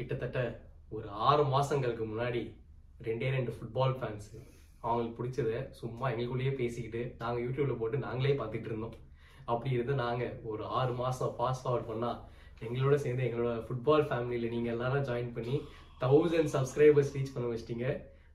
கிட்டத்தட்ட 0.00 0.40
ஒரு 0.96 1.06
ஆறு 1.28 1.42
மாதங்களுக்கு 1.54 2.06
முன்னாடி 2.12 2.42
ரெண்டே 3.08 3.28
ரெண்டு 3.36 3.52
ஃபுட்பால் 3.56 3.94
ஃபேன்ஸ் 3.98 4.30
அவங்களுக்கு 4.84 5.16
பிடிச்சத 5.18 5.52
சும்மா 5.78 6.06
எங்களுக்குள்ளேயே 6.12 6.52
பேசிக்கிட்டு 6.60 7.02
நாங்கள் 7.22 7.42
யூடியூப்ல 7.44 7.74
போட்டு 7.80 7.96
நாங்களே 8.06 8.34
பார்த்துட்டு 8.40 8.70
இருந்தோம். 8.70 8.96
அப்படி 9.52 9.70
இருந்து 9.76 9.94
நாங்கள் 10.04 10.34
ஒரு 10.50 10.62
ஆறு 10.78 10.92
மாதம் 11.00 11.34
ஃபாஸ்ட் 11.36 11.64
ஃபார்வர்ட் 11.64 11.90
பண்ணால் 11.90 12.18
எங்களோட 12.66 12.96
சேர்ந்து 13.04 13.26
எங்களோட 13.28 13.52
ஃபுட்பால் 13.66 14.06
ஃபேமிலியில் 14.08 14.52
நீங்கள் 14.54 14.72
எல்லாரும் 14.74 15.06
ஜாயின் 15.08 15.32
பண்ணி 15.36 15.56
தௌசண்ட் 16.02 16.52
சப்ஸ்கிரைபர்ஸ் 16.54 17.14
ரீச் 17.16 17.32
பண்ண 17.34 17.46
வச்சிட்டீங்க. 17.50 17.86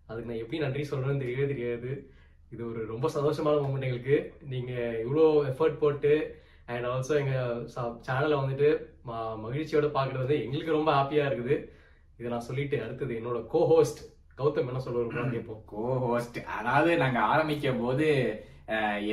அதுக்கு 0.10 0.30
நான் 0.30 0.42
எப்படி 0.44 0.58
நன்றி 0.64 0.84
சொல்கிறேன்னு 0.90 1.24
தெரியவே 1.24 1.46
தெரியாது. 1.52 1.92
இது 2.54 2.62
ஒரு 2.72 2.82
ரொம்ப 2.94 3.08
சந்தோஷமான 3.16 3.62
மூமெண்ட் 3.64 3.88
எங்களுக்கு. 3.88 4.18
நீங்கள் 4.54 5.00
இவ்வளோ 5.06 5.26
எஃபர்ட் 5.52 5.82
போட்டு 5.84 6.14
அண்ட் 6.74 6.88
ஆல்சோ 6.92 7.16
எங்கள் 7.22 7.64
சேனலை 8.08 8.36
வந்துட்டு 8.42 8.70
மகிழ்ச்சியோட 9.44 9.88
பாக்குறது 9.98 10.24
வந்து 10.26 10.42
எங்களுக்கு 10.46 10.78
ரொம்ப 10.78 10.92
ஹாப்பியா 10.98 11.26
இருக்குது. 11.30 11.58
இதை 12.20 12.30
நான் 12.34 12.48
சொல்லிட்டு 12.50 12.78
அடுத்தது 12.84 13.14
என்னோட 13.20 13.40
கோ 13.54 13.62
ஹோஸ்ட் 13.72 14.02
கௌதம் 14.40 14.70
என்ன 14.72 14.82
சொல்லுவோம் 14.86 15.34
கேட்போம். 15.36 15.62
கோ 15.74 15.84
ஹோஸ்ட் 16.06 16.38
அதாவது 16.58 16.92
நாங்க 17.04 17.20
ஆரம்பிக்கும் 17.34 17.82
போது 17.86 18.08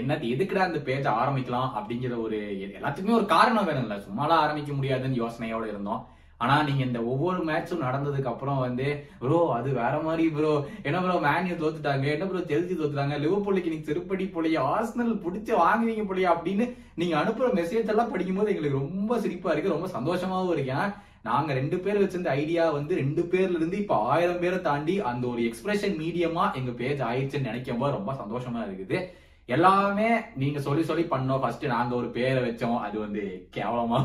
என்ன 0.00 0.16
எதுக்குடா 0.32 0.62
அந்த 0.68 0.78
பேஜ் 0.88 1.06
ஆரம்பிக்கலாம் 1.20 1.70
அப்படிங்கிற 1.78 2.14
ஒரு 2.26 2.38
எல்லாத்துக்குமே 2.76 3.18
ஒரு 3.18 3.26
காரணம் 3.34 3.68
வேணும்ல. 3.68 3.96
சும்மாலாம் 4.06 4.42
ஆரம்பிக்க 4.44 4.72
முடியாதுன்னு 4.78 5.20
யோசனையோட 5.22 5.64
இருந்தோம். 5.72 6.02
ஆனா 6.42 6.54
நீங்க 6.68 6.82
இந்த 6.88 7.00
ஒவ்வொரு 7.12 7.40
மேட்சும் 7.50 7.84
நடந்ததுக்கு 7.86 8.30
அப்புறம் 8.32 8.62
வந்து 8.66 8.86
ப்ரோ 9.22 9.38
அது 9.58 9.68
வேற 9.82 9.94
மாதிரி 10.06 10.24
ப்ரோ 10.36 10.52
என்ன 10.88 11.00
ப்ரோ 11.04 11.18
மேன்யூ 11.28 11.54
தோத்துட்டாங்க. 11.62 12.06
என்ன 12.14 12.26
ப்ரோ 12.30 12.42
செல்சி 12.50 12.74
தோத்துட்டாங்க. 12.80 13.16
லிவர்பூலுக்கு 13.24 13.72
நீங்க 13.72 13.88
திருப்படி 13.90 14.26
போலியா 14.34 14.62
ஆர்சனல் 14.74 15.14
பிடிச்சு 15.24 15.54
வாங்குவீங்க 15.64 16.04
போலியா 16.10 16.32
அப்படின்னு 16.34 16.66
நீங்க 17.02 17.16
அனுப்புற 17.22 17.48
மெசேஜ் 17.60 17.92
எல்லாம் 17.94 18.12
படிக்கும்போது 18.12 18.52
எங்களுக்கு 18.54 18.82
ரொம்ப 18.82 19.18
சிரிப்பா 19.24 19.52
இருக்கு. 19.52 19.76
ரொம்ப 19.76 19.90
சந்தோஷமாவும் 19.96 20.54
இருக்கேன் 20.56 20.90
நாங்க 21.28 21.50
ரெண்டு 21.58 21.76
பேர் 21.82 22.00
வச்சிருந்த 22.02 22.30
ஐடியா 22.42 22.62
வந்து 22.76 22.92
ரெண்டு 23.00 23.22
பேர்ல 23.32 23.58
இருந்து 23.58 23.76
இப்ப 23.82 23.96
ஆயிரம் 24.12 24.40
பேரை 24.44 24.58
தாண்டி 24.68 24.94
அந்த 25.10 25.24
ஒரு 25.32 25.42
எக்ஸ்பிரஷன் 25.48 25.94
மீடியமா 26.00 26.44
எங்க 26.60 26.72
பேஜ் 26.80 27.02
ஆயிடுச்சுன்னு 27.08 27.50
நினைக்கும் 27.50 27.82
போது 27.82 27.96
ரொம்ப 27.98 28.12
சந்தோஷமா 28.22 28.62
இருக்குது. 28.66 28.98
எல்லாமே 29.48 30.08
நீங்க 30.40 30.58
சொல்லி 30.66 30.82
சொல்லி 30.90 31.04
பண்ணோம். 31.12 31.40
ஃபர்ஸ்ட் 31.42 31.64
நாங்க 31.72 31.92
ஒரு 32.00 32.08
பேரை 32.16 32.40
வச்சோம். 32.44 32.78
அது 32.86 32.96
வந்து 33.04 33.22
கேவலமா 33.56 33.98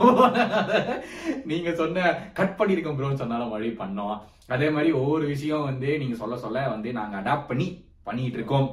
நீங்க 1.51 1.69
சொன்ன 1.81 2.07
கட் 2.39 2.57
பண்ணிருக்கோம் 2.59 2.97
ப்ரோன்னு 2.99 3.21
சொன்னாலும் 3.21 3.53
வழி 3.55 3.69
பண்ணோம். 3.81 4.15
அதே 4.55 4.67
மாதிரி 4.69 4.91
ஒவ்வொரு 5.01 5.25
விஷயம் 5.33 5.67
வந்து 5.69 5.89
நீங்க 6.01 6.15
சொல்ல 6.21 6.37
சொல்ல 6.45 6.67
வந்து 6.75 6.91
நாங்க 6.99 7.15
அடாப்ட் 7.21 7.49
பண்ணி 7.51 7.67
பண்ணிட்டு 8.07 8.37
இருக்கோம். 8.39 8.67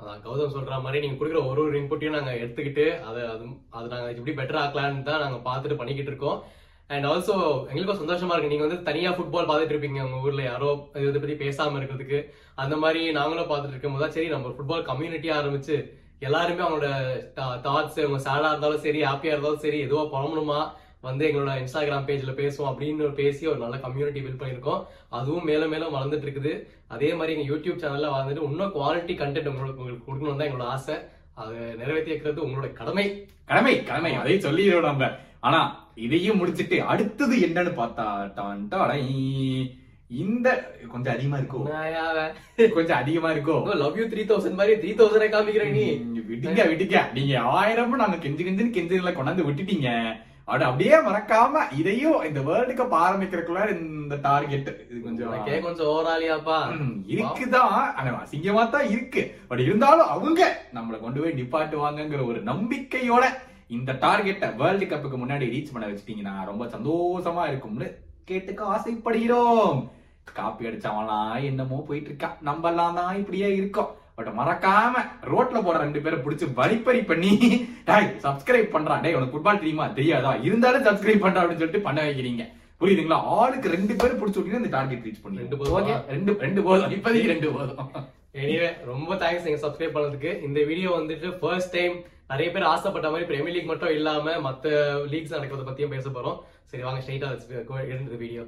அதான் 0.00 0.22
கௌதம் 0.24 0.54
சொல்ற 0.54 0.76
மாதிரி 0.84 1.02
நீங்க 1.02 1.16
கொடுக்குற 1.18 1.40
ஒரு 1.50 1.60
ஒரு 1.64 1.74
இன்புட்டையும் 1.80 2.16
நாங்க 2.16 2.32
எடுத்துக்கிட்டு 2.42 2.86
அதை 3.08 3.20
அது 3.32 3.44
அது 3.76 3.86
நாங்க 3.92 4.08
எப்படி 4.16 4.34
பெட்டர் 4.40 4.60
ஆக்கலான்னு 4.62 5.06
தான் 5.08 5.22
நாங்க 5.24 5.38
பார்த்துட்டு 5.48 5.80
பண்ணிக்கிட்டு 5.80 6.12
இருக்கோம். 6.12 6.38
அண்ட் 6.90 7.06
ஆல்சோ 7.10 7.34
எங்களுக்கும் 7.68 8.00
சந்தோஷமா 8.00 8.34
இருக்கு. 8.34 8.52
நீங்க 8.52 8.66
வந்து 8.66 8.80
தனியா 8.88 9.10
ஃபுட்பால் 9.16 9.48
பார்த்துட்டு 9.50 9.74
இருப்பீங்க. 9.74 10.00
உங்க 10.06 10.18
ஊர்ல 10.26 10.42
யாரோ 10.50 10.70
இதை 11.08 11.18
பத்தி 11.20 11.36
பேசாம 11.44 11.78
இருக்கிறதுக்கு. 11.80 12.20
அந்த 12.62 12.76
மாதிரி 12.84 13.02
நாங்களும் 13.18 13.50
பார்த்துட்டு 13.50 13.76
இருக்கும் 13.76 13.96
போது 13.98 14.14
சரி 14.16 14.28
நம்ம 14.34 14.54
ஃபுட்பால் 14.56 14.88
கம்யூனிட்டி 14.90 15.30
ஆரம்பிச்சு 15.38 15.76
எல்லாருமே 16.28 16.62
அவங்களோட 16.64 16.88
தாட்ஸ் 17.66 17.98
அவங்க 18.02 18.20
சேடா 18.26 18.48
இருந்தாலும் 18.50 18.84
சரி 18.86 19.00
ஹாப்பியா 19.08 19.32
இருந்தாலும் 19.34 19.64
சரி 19.64 19.78
எதுவாக 19.86 20.10
புறம்பணுமா 20.14 20.60
வந்து 21.06 21.24
எங்களோட 21.28 21.52
இன்ஸ்டாகிராம் 21.60 22.06
பேஜ்ல 22.08 22.32
பேசுவோம் 22.40 22.70
அப்படின்னு 22.70 23.04
ஒரு 23.06 23.14
பேசி 23.20 23.42
ஒரு 23.52 23.58
நல்ல 23.62 23.76
கம்யூனிட்டி 23.84 24.20
பில்ட் 24.24 24.42
பண்ணியிருக்கோம். 24.42 24.82
அதுவும் 25.18 25.48
மேலும் 25.48 25.72
மேலும் 25.74 25.94
வளர்ந்துட்டு 25.94 26.26
இருக்குது. 26.26 26.52
அதே 26.94 27.08
மாதிரி 27.14 27.32
எங்க 27.36 27.46
யூடியூப் 27.52 27.82
சேனல்ல 27.82 28.10
வந்துட்டு 28.18 28.44
இன்னும் 28.48 28.74
குவாலிட்டி 28.76 29.14
கண்டென்ட் 29.22 29.50
உங்களுக்கு 29.52 29.82
உங்களுக்கு 29.82 30.06
கொடுக்கணும் 30.08 30.40
தான் 30.40 30.48
எங்களோட 30.48 30.68
ஆசை. 30.76 30.96
அதை 31.40 31.56
நிறைவேற்றியிருக்கிறது 31.80 32.44
உங்களோட 32.46 32.70
கடமை. 32.80 33.06
கடமை 33.50 33.74
கடமை. 33.90 34.12
அதை 34.22 34.36
சொல்லிடுறோம் 34.46 34.90
நம்ம. 34.90 35.08
ஆனா 35.40 35.60
இதையும் 36.06 36.40
முடிச்சிட்டு 36.40 36.76
அடுத்தது 36.92 37.36
என்னன்னு 37.46 37.72
பார்த்தா 37.80 38.06
டான் 38.34 38.68
டாடை. 38.72 39.02
இந்த 40.18 40.48
கொஞ்சம் 40.92 41.14
அதிகமா 41.14 41.36
இருக்கும் 41.38 41.66
கொஞ்சம் 42.74 42.98
அதிகமா 42.98 43.30
இருக்கும் 43.32 43.68
லவ் 43.82 43.98
யூ 43.98 44.04
த்ரீ 44.08 44.24
தௌசண்ட் 44.24 44.58
மாதிரி 44.58 44.74
த்ரீ 44.80 44.90
தௌசண்ட் 44.94 45.34
காமிக்கிற 45.34 45.64
நீ. 45.70 45.84
நீங்க 46.04 46.22
விடுங்க 46.28 46.62
விடுங்க 46.70 46.98
நீங்க 47.14 47.34
ஆயிரம் 47.54 48.02
நாங்க 48.02 48.18
கெஞ்சு 48.18 48.44
கெஞ்சுன்னு 48.44 48.76
கெஞ்சுல 48.76 49.12
கொண்டாந்து 49.14 49.48
விட்டுட்டீங்க. 49.48 49.88
அட 50.48 50.62
அப்படியே 50.68 50.96
மறக்காம 51.04 51.60
இதையும் 51.78 52.24
இந்த 52.28 52.40
வேர்ல்டு 52.40 52.74
கப் 52.74 52.96
ஆரம்பிக்கிறதுக்குள்ள 53.00 53.64
இந்த 53.74 54.16
டார்கெட் 54.24 54.70
இது 54.82 54.98
கொஞ்சம் 55.04 55.62
கொஞ்சம் 55.62 55.90
ஓவராலியாப்பா 55.90 56.56
ம், 56.76 56.90
இருக்குதான் 57.12 57.76
அசிங்கமா 58.22 58.64
தான் 58.70 58.90
இருக்கு. 58.90 59.22
பட் 59.48 59.60
இருந்தாலும் 59.60 60.08
அவங்க 60.08 60.40
நம்மள 60.74 60.98
கொண்டு 61.00 61.20
போய் 61.22 61.38
நிப்பாட்டுவாங்கங்கிற 61.40 62.22
ஒரு 62.26 62.40
நம்பிக்கையோட 62.42 63.24
இந்த 63.70 63.90
டார்கெட்டை 64.02 64.48
வேர்ல்டு 64.56 64.86
கப்புக்கு 64.86 65.18
முன்னாடி 65.18 65.52
ரீச் 65.52 65.72
பண்ண 65.72 65.86
வச்சிட்டீங்கன்னா 65.86 66.34
ரொம்ப 66.44 66.64
சந்தோஷமா 66.74 67.44
இருக்கும்னு 67.46 67.88
கேட்டுக்க 68.28 68.62
ஆசைப்படுகிறோம். 68.74 69.78
காப்பி 70.26 70.68
அடிச்சவன்லாம் 70.68 71.34
என்னமோ 71.50 71.78
போயிட்டு 71.88 72.10
இருக்கா 72.10 72.30
நம்ம 72.48 72.70
எல்லாம் 72.70 72.98
தான் 73.00 73.18
இப்படியே 73.22 73.50
இருக்கோம். 73.60 73.90
பட் 74.16 74.30
மறக்காம 74.38 75.02
ரோட்ல 75.32 75.58
போற 75.66 75.76
ரெண்டு 75.82 76.00
பேரை 76.04 76.16
பிடிச்சு 76.24 76.46
வழிப்பறி 76.58 77.00
பண்ணி 77.10 77.30
டாய் 77.88 78.08
சப்ஸ்கிரைப் 78.24 78.74
பண்றான் 78.74 79.02
டேய் 79.04 79.16
உனக்கு 79.18 79.34
ஃபுட்பால் 79.34 79.60
தெரியுமா 79.62 79.86
தெரியாதா? 79.98 80.32
இருந்தாலும் 80.48 80.86
சப்ஸ்கிரைப் 80.88 81.24
பண்றா 81.24 81.42
அப்படின்னு 81.42 81.62
சொல்லிட்டு 81.62 81.86
பண்ண 81.86 82.00
வைக்கிறீங்க. 82.06 82.44
புரியுதுங்களா? 82.80 83.18
ஆளுக்கு 83.36 83.74
ரெண்டு 83.76 83.94
பேரும் 84.00 84.20
பிடிச்சு 84.20 84.38
விட்டீங்கன்னா 84.38 84.62
இந்த 84.64 84.72
டார்கெட் 84.76 85.04
ரீச் 85.06 85.22
பண்ணி 85.24 85.42
ரெண்டு 85.42 85.58
போதுமா? 85.58 85.76
ஓகே 85.80 85.96
ரெண்டு 86.14 86.32
ரெண்டு 86.46 86.62
போதும். 86.68 86.94
இப்போதைக்கு 86.96 87.32
ரெண்டு 87.34 87.50
போதும். 87.56 87.90
எனிவே 88.42 88.70
ரொம்ப 88.90 89.14
தேங்க்ஸ் 89.22 89.46
நீங்க 89.46 89.60
சப்ஸ்கிரைப் 89.64 89.96
பண்ணதுக்கு. 89.96 90.32
இந்த 90.48 90.60
வீடியோ 90.70 90.90
வந்துட்டு 91.00 91.30
ஃபர்ஸ்ட் 91.40 91.74
டைம் 91.76 91.94
நிறைய 92.32 92.48
பேர் 92.52 92.70
ஆசைப்பட்ட 92.72 93.08
மாதிரி 93.12 93.28
பிரீமியர் 93.30 93.56
லீக் 93.56 93.70
மட்டும் 93.72 93.94
இல்லாம 93.98 94.34
மத்த 94.48 94.66
லீக்ஸ் 95.12 95.36
நடக்கிறத 95.36 95.66
பத்தியும் 95.68 95.94
பேச 95.96 96.08
போறோம். 96.08 96.38
சரி 96.70 96.84
வாங்க 96.88 97.02
ஸ்ட்ரைட்டா 97.04 97.30
இருந்தது 97.92 98.22
வீடியோ 98.24 98.44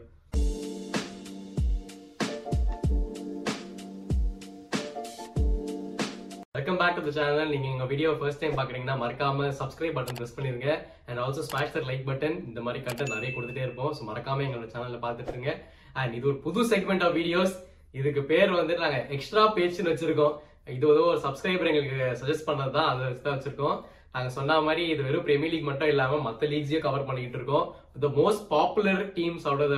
டு 7.05 7.11
த 7.11 7.17
சேனல் 7.17 7.51
நீங்க 7.53 7.67
எங்க 7.73 7.87
வீடியோ 7.91 8.11
ஃபர்ஸ்ட் 8.19 8.41
டைம் 8.43 8.55
பாக்குறீங்கன்னா 8.59 8.95
மறக்காம 9.01 9.49
சப்ஸ்கிரைப் 9.59 9.97
பட்டன் 9.97 10.17
பிரஸ் 10.19 10.35
பண்ணிருங்க. 10.37 10.69
And 11.09 11.19
also 11.25 11.43
smash 11.49 11.73
that 11.75 11.89
like 11.89 12.05
button 12.11 12.37
இந்த 12.49 12.61
மாதிரி 12.67 12.81
கண்டென்ட் 12.87 13.13
நிறைய 13.15 13.31
கொடுத்துட்டே 13.35 13.63
இருப்போம். 13.65 13.91
ஸோ 13.97 14.03
மறக்காம 14.11 14.45
எங்களோட 14.47 14.69
சேனல்ல 14.75 14.99
பார்த்துட்டு 15.03 15.33
இருங்க. 15.35 15.53
அண்ட் 16.01 16.15
இது 16.19 16.29
ஒரு 16.31 16.39
புது 16.47 16.63
செக்மெண்ட் 16.73 17.05
ஆஃப் 17.07 17.17
வீடியோஸ் 17.21 17.55
இதுக்கு 18.01 18.23
பேர் 18.31 18.53
வந்து 18.61 18.75
நாங்க 18.83 18.99
எக்ஸ்ட்ரா 19.17 19.45
பேஜ்னு 19.57 19.91
வச்சிருக்கோம். 19.93 20.35
இது 20.77 20.87
ஏதோ 20.95 21.05
ஒரு 21.13 21.21
சப்ஸ்கிரைபர் 21.27 21.71
எங்களுக்கு 21.73 21.99
சஜஸ்ட் 22.21 22.49
பண்ணது 22.51 22.75
தான் 22.79 22.89
அதை 22.93 23.03
வச்சு 23.09 23.25
தான் 23.27 23.37
வச்சிருக்கோம். 23.39 23.77
நாங்க 24.15 24.31
சொன்ன 24.39 24.61
மாதிரி 24.69 24.83
இது 24.93 25.03
வெறும் 25.07 25.27
பிரீமியர் 25.27 25.53
லீக் 25.55 25.71
மட்டும் 25.71 25.91
இல்லாம 25.95 26.21
மற்ற 26.29 26.49
லீக்ஸையும் 26.53 26.87
கவர் 26.87 27.09
பண்ணிட்டு 27.09 27.39
இருக்கோம். 27.41 27.67
The 28.05 28.11
most 28.21 28.45
popular 28.55 29.03
teams 29.19 29.49
out 29.51 29.75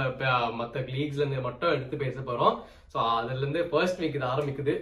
மற்ற 0.60 0.84
லீக்ஸ்ல 0.96 1.22
இருந்து 1.24 1.46
மட்டும் 1.48 1.74
எடுத்து 1.76 2.04
பேச 2.04 2.20
போறோம். 2.28 2.56
ஸோ 2.92 2.98
அதுல 3.18 3.40
இருந்து 3.42 3.62
ஃபர்ஸ்ட் 3.72 4.00
வீக் 4.02 4.18
இது 4.18 4.28
ஆரம்பிக்குது. 4.34 4.76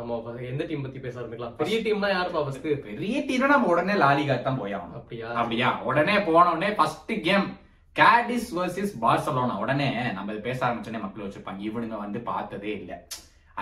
நம்ம 0.00 0.18
எந்த 0.50 0.62
டீம் 0.68 0.84
பத்தி 0.84 1.00
பேச 1.06 1.14
ஆரம்பிக்கலாம்? 1.20 1.56
பெரிய 1.62 1.78
டீம்னா 1.86 2.10
யாருப்பா 2.16 2.42
ஃபர்ஸ்ட் 2.44 2.68
பெரிய 2.90 3.24
டீம் 3.30 3.50
நம்ம 3.54 3.72
உடனே 3.74 3.96
லாலிகா 4.04 4.36
தான் 4.42 4.60
போய் 4.60 4.76
ஆகணும். 4.76 4.98
அப்படியா? 5.00 5.30
அப்படியா? 5.40 5.70
உடனே 5.90 6.18
போன 6.28 6.44
உடனே 6.54 6.70
first 6.80 7.12
game 7.28 7.48
Cadiz 7.96 8.50
versus 8.58 8.92
Barcelona 9.04 9.56
உடனே 9.64 9.88
நம்ம 10.18 10.38
பேச 10.46 10.58
ஆரம்பிச்சோடனே 10.66 11.02
மக்கள் 11.06 11.26
வச்சிருப்பாங்க. 11.26 11.60
இவனுங்க 11.68 11.98
வந்து 12.04 12.20
பார்த்ததே 12.30 12.72
இல்ல. 12.82 12.92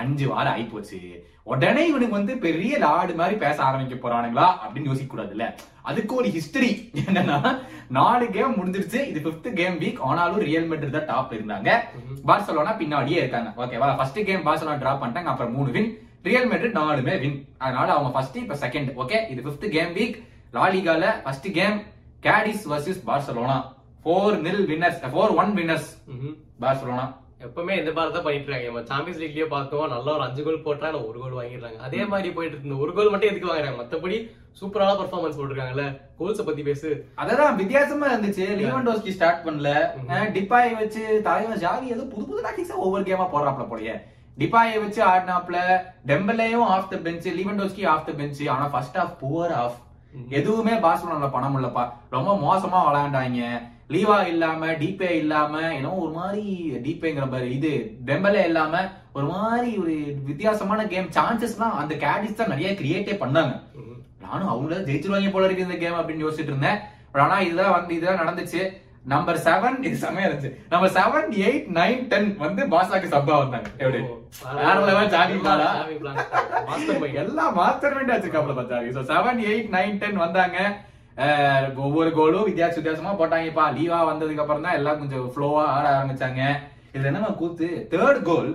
அஞ்சு 0.00 0.24
வாரம் 0.30 0.54
ஆயிப்போச்சு 0.56 0.98
உடனே 1.52 1.82
இவனுக்கு 1.90 2.16
வந்து 2.16 2.32
பெரிய 2.44 2.72
லாடு 2.82 3.12
மாதிரி 3.20 3.36
பேச 3.44 3.56
ஆரம்பிக்க 3.68 3.94
போறானுங்களா? 4.02 4.46
அப்படின்னு 4.64 4.90
யோசிக்க 4.90 5.10
கூடாதுல்ல 5.12 5.46
அதுக்கு 5.90 6.12
ஒரு 6.20 6.28
ஹிஸ்டரி 6.34 6.70
என்னன்னா 7.02 7.38
நாலு 7.96 8.24
கேம் 8.36 8.58
முடிஞ்சிருச்சு. 8.58 9.00
இது 9.10 9.20
பிப்த் 9.26 9.48
கேம் 9.60 9.78
வீக் 9.82 10.02
ஆனாலும் 10.08 10.44
ரியல் 10.48 10.68
மெட்ரிட் 10.70 10.96
தான் 10.96 11.08
டாப் 11.12 11.32
இருந்தாங்க. 11.36 11.70
பார்சலோனா 12.30 12.74
பின்னாடியே 12.82 13.18
இருக்காங்க. 13.22 13.50
ஓகேவா 13.62 13.88
ஃபர்ஸ்ட் 14.00 14.20
கேம் 14.28 14.46
பார்சலோனா 14.50 14.76
டிரா 14.82 14.94
பண்ணிட்டாங்க. 15.02 15.32
அப்புறம் 15.34 15.56
மூணு 15.58 15.70
வின் 15.76 15.90
ரியல் 16.24 16.48
மெட்ரிட் 16.52 16.78
நாலுமே 16.80 17.14
வின் 17.22 17.38
அதனால 17.64 17.88
அவங்க 17.96 18.10
ஃபர்ஸ்ட் 18.14 18.38
இப்ப 18.44 18.56
செகண்ட் 18.64 18.90
ஓகே 19.02 19.18
இது 19.32 19.42
fifth 19.46 19.66
game 19.76 19.92
week 19.98 20.16
லாலிகால 20.56 21.14
first 21.24 21.48
game 21.58 21.78
Cadiz 22.26 22.66
versus 22.72 23.02
Barcelona 23.08 23.58
four 24.02 24.36
nil 24.46 24.64
winners 24.70 25.00
four 25.12 25.32
one 25.40 25.52
winners. 25.58 25.88
Barcelona 26.62 27.06
எப்பவுமே 27.46 27.74
இந்த 27.80 27.90
மாதிரி 27.96 28.12
தான் 28.14 28.24
பண்ணிட்டு 28.26 28.46
இருக்காங்க 28.46 28.68
நம்ம 28.70 28.80
சாம்பியன்ஸ் 28.90 29.20
லீக்லயே 29.22 29.46
பார்த்தோம். 29.52 29.84
நல்லா 29.94 30.10
ஒரு 30.16 30.24
அஞ்சு 30.26 30.42
கோல் 30.46 30.64
போட்டா 30.66 30.88
ஒரு 31.08 31.18
கோல் 31.22 31.36
வாங்கிடுறாங்க. 31.38 31.78
அதே 31.86 32.00
மாதிரி 32.12 32.28
போயிட்டு 32.36 32.54
இருக்கு. 32.54 32.68
இந்த 32.68 32.78
ஒரு 32.84 32.92
கோல் 32.96 33.10
மட்டும் 33.12 33.30
எதுக்கு 33.30 33.50
வாங்குறாங்க? 33.50 33.78
மத்தபடி 33.82 34.16
சூப்பரான 34.60 34.96
பர்ஃபார்மன்ஸ் 35.00 35.36
போட்டிருக்காங்கல்ல. 35.38 35.84
கோல்ஸ 36.20 36.46
பத்தி 36.48 36.62
பேசு. 36.68 36.88
அததான் 37.22 37.58
வித்தியாசமா 37.60 38.06
இருந்துச்சு. 38.12 38.46
லீவன்டோஸ்கி 38.60 39.14
ஸ்டார்ட் 39.16 39.44
பண்ணல. 39.46 39.70
டிபாய் 40.36 40.78
வச்சு 40.82 41.02
தலைவர் 41.28 41.62
ஜாவி 41.64 41.86
ஏதோ 41.96 42.06
புது 42.14 42.26
புது 42.30 42.46
டாக்டிக்ஸா 42.46 42.78
ஒவ்வொரு 42.86 43.04
கேமா 43.10 43.26
போடுறாப்ல 43.34 43.66
போலயே. 43.72 43.96
டிபாயை 44.40 44.76
வச்சு 44.82 45.00
ஆடினாப்ல 45.06 45.58
டெம்பலேயும் 46.10 46.68
off 46.74 46.90
the 46.90 46.96
bench 47.06 47.28
Lewandowski 47.38 47.84
off 47.92 48.06
the 48.08 48.12
bench 48.18 48.42
ஆனா 48.54 48.66
ஃபர்ஸ்ட் 48.74 48.98
ஆஃப் 49.02 49.16
புவர் 49.22 49.54
ஆஃப் 49.62 49.78
எதுவுமே 50.38 50.74
பார்சலோனால 50.84 51.28
பணம் 51.30 51.56
இல்லப்பா. 51.56 51.82
ரொம்ப 52.14 52.30
மோசமா 52.44 52.78
விளையாண்டாங்க. 52.86 53.42
லீவா 53.94 54.16
இல்லாம 54.30 54.66
டிபே 54.80 55.10
இல்லாம 55.22 55.60
ஏன்னோ 55.78 55.90
ஒரு 56.04 56.12
மாதிரி 56.18 56.44
டிபேங்கிற 56.84 57.26
மாதிரி 57.30 57.48
இது 57.58 57.72
டெம்பலே 58.08 58.42
இல்லாம 58.50 58.80
ஒரு 59.12 59.26
மாதிரி 59.26 59.70
ஒரு 59.82 59.94
வித்தியாசமான 60.28 60.80
கேம் 60.92 61.08
சான்சஸ்லாம் 61.16 61.78
அந்த 61.80 61.94
கேடிஸ் 62.04 62.40
தான் 62.40 62.52
நிறைய 62.54 62.70
கிரியேட்டே 62.80 63.14
பண்ணாங்க. 63.22 63.54
நானும் 64.24 64.50
அவங்கள 64.52 64.78
ஜெயிச்சிருவாங்க 64.88 65.30
போல 65.32 65.46
இருக்கு 65.46 65.66
இந்த 65.68 65.78
கேம் 65.84 66.00
அப்படின்னு 66.00 66.26
யோசிச்சுட்டு 66.26 66.52
இருந்தேன். 66.54 66.80
ஆனா 67.24 67.36
இதுதான் 67.40 67.74
வந்து 67.76 67.94
இதுதான் 67.94 68.20
நடந்துச்சு. 68.22 68.62
நம்பர் 69.12 69.38
செவன் 69.46 69.76
இது 69.88 69.96
செமையா 70.04 70.26
இருந்துச்சு. 70.28 70.50
Number 70.72 70.92
seven 70.96 71.28
eight 71.44 71.68
nine 71.78 72.02
ten 72.12 72.28
வந்து 72.44 72.62
பாசாக்கு 72.72 73.08
சப்பா 73.14 73.36
வந்தாங்க. 73.42 73.68
எப்படி? 73.82 74.00
வேற 74.62 74.76
பாலா. 75.46 75.68
மாஸ்டர் 76.68 77.00
மைண்ட் 77.02 77.20
எல்லாம் 77.24 77.54
மாஸ்டர் 77.60 77.94
மைண்ட் 77.96 78.12
வச்சிருக்காப்ல 78.14 78.56
பார்த்தாங்க 78.58 78.92
so 78.96 79.04
seven 79.12 79.40
eight 79.50 79.70
nine 79.76 79.98
ten 80.02 80.22
வந்தாங்க. 80.24 80.58
ஒவ்வொரு 81.84 82.10
கோலும் 82.18 82.46
வித்தியாச 82.48 82.76
வித்தியாசமா 82.78 83.12
போட்டாங்கப்பா 83.20 83.64
லீவா 83.78 84.00
வந்ததுக்கு 84.10 84.42
அப்புறம் 84.44 84.66
தான் 84.66 84.78
எல்லாம் 84.80 85.00
கொஞ்சம் 85.00 85.30
ஃப்ளோவா 85.34 85.62
ஆட 85.76 85.86
ஆரம்பிச்சாங்க. 85.96 86.42
இதுல 86.92 87.10
என்னமா 87.10 87.30
கூத்து? 87.40 87.68
தேர்ட் 87.92 88.20
கோல் 88.28 88.50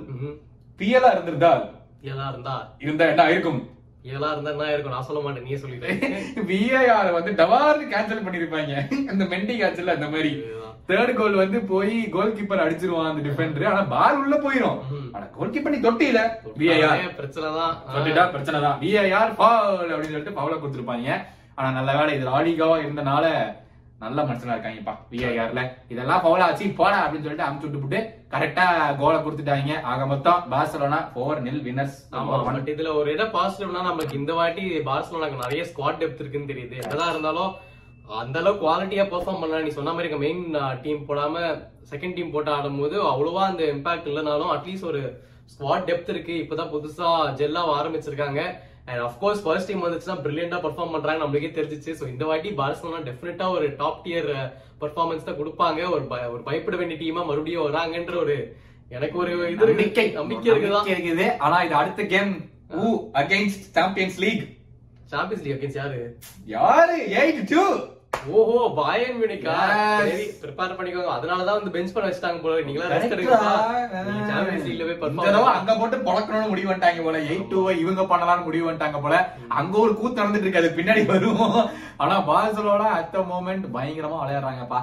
பிஎலா 0.80 1.10
இருந்திருந்தால் 1.16 1.64
இதெல்லாம் 2.06 2.32
இருந்தா 2.34 2.56
இருந்தா 2.86 3.06
என்ன 3.12 3.26
இருக்கும் 3.34 3.62
இதெல்லாம் 4.08 4.34
இருந்தா 4.34 4.52
என்ன 4.54 4.72
இருக்கும் 4.74 4.96
நான் 4.96 5.08
சொல்ல 5.10 5.20
மாட்டேன். 5.26 5.46
நீயே 5.48 5.60
சொல்லிட்டேன் 5.64 6.00
விஏஆர் 6.50 7.10
வந்து 7.18 7.32
டவார்னு 7.42 7.86
கேன்சல் 7.94 8.26
பண்ணிருப்பாங்க. 8.26 8.74
அந்த 9.12 9.24
மெண்டி 9.34 9.56
காய்ச்சல் 9.62 9.96
அந்த 9.96 10.08
மாதிரி. 10.14 10.32
தேர்ட் 10.90 11.12
கோல் 11.20 11.42
வந்து 11.42 11.60
போய் 11.72 11.94
கோல் 12.16 12.34
கீப்பர் 12.38 12.64
அடிச்சிருவான் 12.64 13.10
அந்த 13.12 13.22
டிஃபெண்டர் 13.28 13.68
ஆனா 13.72 13.84
பால் 13.94 14.18
உள்ள 14.22 14.36
போயிரும். 14.46 14.80
ஆனா 15.16 15.26
கோல் 15.38 15.54
கீப்பர் 15.54 15.74
நீ 15.76 15.80
தொட்டில 15.86 16.20
விஏஆர் 16.62 17.18
பிரச்சனை 17.20 17.50
தான் 17.60 17.76
தொட்டிட்டா 17.94 18.24
பிரச்சனை 18.34 18.60
தான் 18.66 18.78
விஏஆர் 18.84 19.34
ஃபால் 19.38 19.70
அப்படின்னு 19.92 20.16
சொல்லிட்டு 20.16 20.40
பவுல 20.40 20.58
கொடுத்துருப்பாங்க. 20.58 21.10
ஆனா 21.58 21.70
நல்ல 21.78 21.92
வேளை 22.00 22.12
இது 22.18 22.28
லாலிகாவா 22.32 22.78
இருந்தனால 22.84 23.26
நல்ல 24.04 24.20
மனுஷனா 24.30 24.56
இருக்காங்கப்பா. 24.56 24.94
விஐஆர்ல 25.12 25.62
இதெல்லாம் 25.94 26.22
ஃபவுல் 26.24 26.46
ஆச்சு. 26.48 26.66
போடா 26.80 26.98
அப்படின்னு 27.04 27.26
சொல்லிட்டு 27.28 27.48
அமுச்சு 27.48 27.84
விட்டு 27.84 28.00
கரெக்டா 28.34 28.66
கோலை 29.00 29.18
கொடுத்துட்டாங்க. 29.24 29.74
ஆக 29.92 30.06
மொத்தம் 30.12 30.46
Barcelona 30.52 31.00
four 31.14 31.42
nil 31.48 31.62
winners 31.68 31.98
but 32.48 32.72
இதுல 32.74 32.92
ஒரு 33.00 33.10
இடம் 33.16 33.36
பாசிட்டிவ்னா 33.36 33.82
நமக்கு 33.90 34.18
இந்த 34.22 34.34
வாட்டி 34.40 34.64
பார்சலோனாக்கு 34.90 35.44
நிறைய 35.44 35.64
ஸ்குவாட் 35.72 36.02
டெப்த் 36.02 36.24
இருக்குன்னு 36.24 36.52
தெரியுது. 36.52 36.76
என்னதான் 36.84 37.12
இருந்தாலும் 37.14 37.52
அந்த 38.22 38.38
அளவுக்கு 38.42 38.64
குவாலிட்டியா 38.66 39.04
பெர்ஃபார்ம் 39.12 39.42
பண்ணலாம் 39.42 39.68
நீ 39.68 39.74
சொன்ன 39.78 39.94
மாதிரி 39.98 40.18
மெயின் 40.24 40.44
டீம் 40.86 41.06
போடாம 41.10 41.36
செகண்ட் 41.92 42.16
டீம் 42.18 42.34
போட்டு 42.34 42.52
ஆடும்போது 42.56 42.96
அவ்வளவா 43.12 43.44
அந்த 43.52 43.64
இம்பாக்ட் 43.76 44.10
இல்லைனாலும் 44.12 44.52
அட்லீஸ்ட் 44.56 44.90
ஒரு 44.92 45.02
ஸ்குவாட் 45.54 45.88
டெப்த் 45.90 46.12
இருக்கு. 46.14 46.36
இப்பதான் 46.44 46.74
புதுசா 46.74 47.10
ஜெல்லா 47.40 47.64
ஆரம்பிச்சிருக்காங்க. 47.80 48.42
அண்ட் 48.88 49.02
அஃப்கோர்ஸ் 49.08 49.42
ஃபர்ஸ்ட் 49.44 49.70
டீம் 49.70 49.84
வந்துச்சுன்னா 49.86 50.18
பிரில்லியண்டா 50.24 50.58
பெர்ஃபார்ம் 50.66 50.94
பண்றாங்க 50.96 51.22
நம்மளுக்கே 51.24 51.52
தெரிஞ்சிச்சு. 51.58 51.92
ஸோ 52.00 52.06
இந்த 52.14 52.24
வாட்டி 52.30 52.50
பார்சலோனா 52.62 53.00
டெஃபினட்டா 53.10 53.46
ஒரு 53.58 53.68
டாப் 53.82 54.02
டியர் 54.06 54.30
பெர்ஃபார்மன்ஸ் 54.82 55.28
தான் 55.28 55.40
கொடுப்பாங்க. 55.42 55.80
ஒரு 55.96 56.04
ஒரு 56.34 56.42
பயப்பட 56.50 56.78
வேண்டிய 56.82 57.00
டீமா 57.04 57.24
மறுபடியும் 57.30 57.68
வராங்கன்ற 57.70 58.16
ஒரு 58.24 58.38
எனக்கு 58.96 59.18
ஒரு 59.24 59.32
இது. 59.54 59.68
நம்பிக்கை. 59.70 60.08
நம்பிக்கை 60.20 60.50
இருக்குது 60.96 61.28
ஆனா 61.46 61.60
இது 61.68 61.76
அடுத்த 61.82 62.04
game 62.16 62.34
uh 62.82 62.90
against 63.22 63.66
Champions 63.78 64.20
League 64.24 64.44
Champions 65.14 65.44
League 65.46 65.58
against 65.58 65.80
யாரு? 65.82 66.00
யாரு? 66.58 66.98
எயிட் 67.22 67.42
டூ 67.52 67.64
ஓஹோ 68.38 68.58
பாயன் 68.78 69.16
மியூனிக்கா. 69.20 69.56
சரி 70.00 70.26
ப்ரிப்பேர் 70.44 70.76
பண்ணிக்கோங்க. 70.78 71.12
அதனால 71.18 71.46
தான் 71.48 71.58
வந்து 71.60 71.74
பெஞ்ச் 71.76 71.94
பண்ண 71.96 72.08
வச்சிட்டாங்க 72.10 72.42
போல. 72.44 72.62
நீங்களா 72.68 72.90
ரெஸ்ட். 72.94 73.16
நீங்க 73.20 74.26
சாம்பியன்ஸ் 74.32 74.68
லீக்ல 74.70 74.88
போய் 74.90 75.00
பெர்ஃபார்ம் 75.04 75.52
அங்க 75.58 75.76
போட்டு 75.82 75.98
பொழக்கணும்னு 76.08 76.52
முடிவு 76.54 76.70
பண்ணிட்டாங்க 76.70 77.04
போல. 77.08 77.20
எயிட் 77.30 77.52
டூ 77.54 77.62
இவங்க 77.84 78.06
பண்ணலாம்னு 78.12 78.48
முடிவு 78.48 78.68
பண்ணிட்டாங்க 78.68 79.02
போல. 79.06 79.18
அங்க 79.60 79.78
ஒரு 79.86 79.94
கூத்து 80.00 80.22
நடந்துட்டு 80.22 80.48
இருக்கு. 80.48 80.64
அது 80.64 80.78
பின்னாடி 80.80 81.04
வரும் 81.14 81.46
ஆனா 82.04 82.18
பார்சலோனா 82.32 82.90
அத்த 83.00 83.26
மோமெண்ட் 83.32 83.68
பயங்கரமா 83.78 84.20
விளையாடுறாங்கப்பா. 84.24 84.82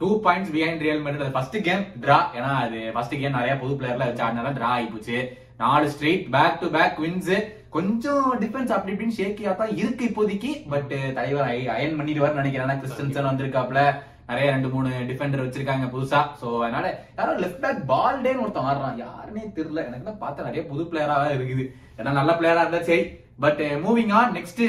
Two 0.00 0.08
points 0.24 0.52
behind 0.54 0.82
Real 0.86 1.04
Madrid 1.04 1.36
first 1.36 1.56
game 1.68 1.84
draw 2.02 2.18
ஏன்னா 2.38 2.50
அது 2.64 2.80
ஃபர்ஸ்ட் 2.94 3.20
கேம் 3.20 3.38
நிறைய 3.38 3.54
புது 3.62 3.72
பிளேயர்ல 3.78 4.08
வச்சு 4.08 4.24
ஆடினால 4.26 4.52
டிரா 4.58 4.70
ஆகி 4.76 4.88
போச்சு. 4.94 5.18
நாலு 5.62 5.86
straight 5.92 6.26
back 6.34 6.60
to 6.60 6.66
back 6.76 6.98
wins 7.04 7.32
கொஞ்சம் 7.76 8.26
டிஃபென்ஸ் 8.42 8.74
அப்படி 8.74 8.92
இப்படின்னு 8.94 9.18
ஷேக்கியா 9.20 9.50
தான் 9.62 9.72
இருக்கு 9.80 10.04
இப்போதைக்கு. 10.10 10.52
பட் 10.72 10.92
தலைவர் 11.18 11.48
அயன் 11.76 11.98
பண்ணிடுவார்னு 11.98 12.40
நினைக்கிறேன். 12.42 12.80
கிறிஸ்டன்சன் 12.82 13.30
வந்திருக்காப்ல 13.30 13.82
நிறைய 14.30 14.46
ரெண்டு 14.54 14.68
மூணு 14.72 14.90
டிஃபெண்டர் 15.10 15.42
வச்சிருக்காங்க 15.44 15.86
புதுசா. 15.92 16.20
சோ 16.40 16.46
அதனால 16.64 16.86
யாரோ 17.18 17.34
லெஃப்ட் 17.42 17.62
பேக் 17.64 17.78
பால்டேன்னு 17.90 18.42
ஒருத்தன் 18.44 18.68
ஆடுறான். 18.70 18.98
யாருன்னே 19.04 19.44
தெரியல. 19.58 19.84
எனக்கு 19.88 20.08
தான் 20.08 20.22
பார்த்தா 20.24 20.48
நிறைய 20.48 20.62
புது 20.70 20.82
பிளேயரா 20.90 21.16
இருக்குது. 21.36 21.64
ஏன்னா 21.98 22.10
நல்ல 22.18 22.32
பிளேயரா 22.40 22.64
இருந்தா 22.64 22.82
சரி. 22.90 23.04
But 23.44 23.62
moving 23.84 24.12
on 24.20 24.34
next 24.38 24.62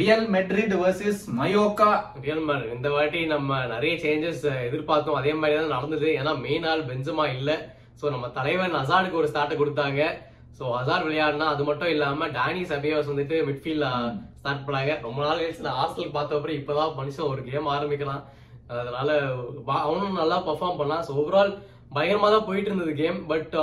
Real 0.00 0.26
Madrid 0.34 0.74
versus 0.82 1.22
Mallorca 1.38 1.90
real 2.24 2.44
man 2.48 2.66
இந்த 2.76 2.88
வாட்டி 2.96 3.20
நம்ம 3.34 3.60
நிறைய 3.74 3.94
சேஞ்சஸ் 4.06 4.42
எதிர்பார்த்தோம். 4.68 5.20
அதே 5.20 5.32
மாதிரி 5.42 5.58
தான் 5.60 5.74
நடந்தது. 5.76 6.08
ஏன்னா 6.20 6.32
மெயின் 6.46 6.66
ஆள் 6.72 6.88
பெஞ்சமா 6.90 7.26
இல்ல. 7.36 7.52
சோ 8.00 8.10
நம்ம 8.16 8.28
தலைவன் 8.40 8.76
நசானுக்கு 8.78 9.20
ஒரு 9.22 9.30
ஸ்டார்ட் 9.32 9.60
கொடுத்தாங்க. 9.62 10.02
சோ 10.58 10.64
அசார் 10.78 11.06
விளையாடினா 11.06 11.46
அது 11.54 11.62
மட்டும் 11.68 11.92
இல்லாம 11.94 12.28
டானி 12.38 12.62
சபியாஸ் 12.72 13.10
வந்துட்டு 13.12 13.36
மிட்ஃபீல்ட்ல 13.48 13.86
ஸ்டார்ட் 14.40 14.66
பண்ணாங்க. 14.66 14.92
ரொம்ப 15.06 15.18
நாள் 15.24 15.40
கழிச்சு 15.42 15.66
நான் 15.66 15.80
ஹாஸ்டல் 15.80 16.14
பார்த்த 16.16 16.36
அப்புறம் 16.38 16.58
இப்பதான் 16.60 16.94
மனுஷன் 17.00 17.30
ஒரு 17.32 17.42
கேம் 17.50 17.72
ஆரம்பிக்கலாம் 17.76 18.22
அதனால 18.80 19.10
அவனும் 19.84 20.18
நல்லா 20.20 20.38
பெர்ஃபார்ம் 20.48 20.80
பண்ணான். 20.80 21.04
சோ 21.08 21.12
ஓவரால் 21.22 21.52
பயங்கரமா 21.94 22.28
தான் 22.32 22.44
போயிட்டு 22.48 22.70
இருந்தது 22.70 22.92
கேம் 23.00 23.16
பட் 23.30 23.54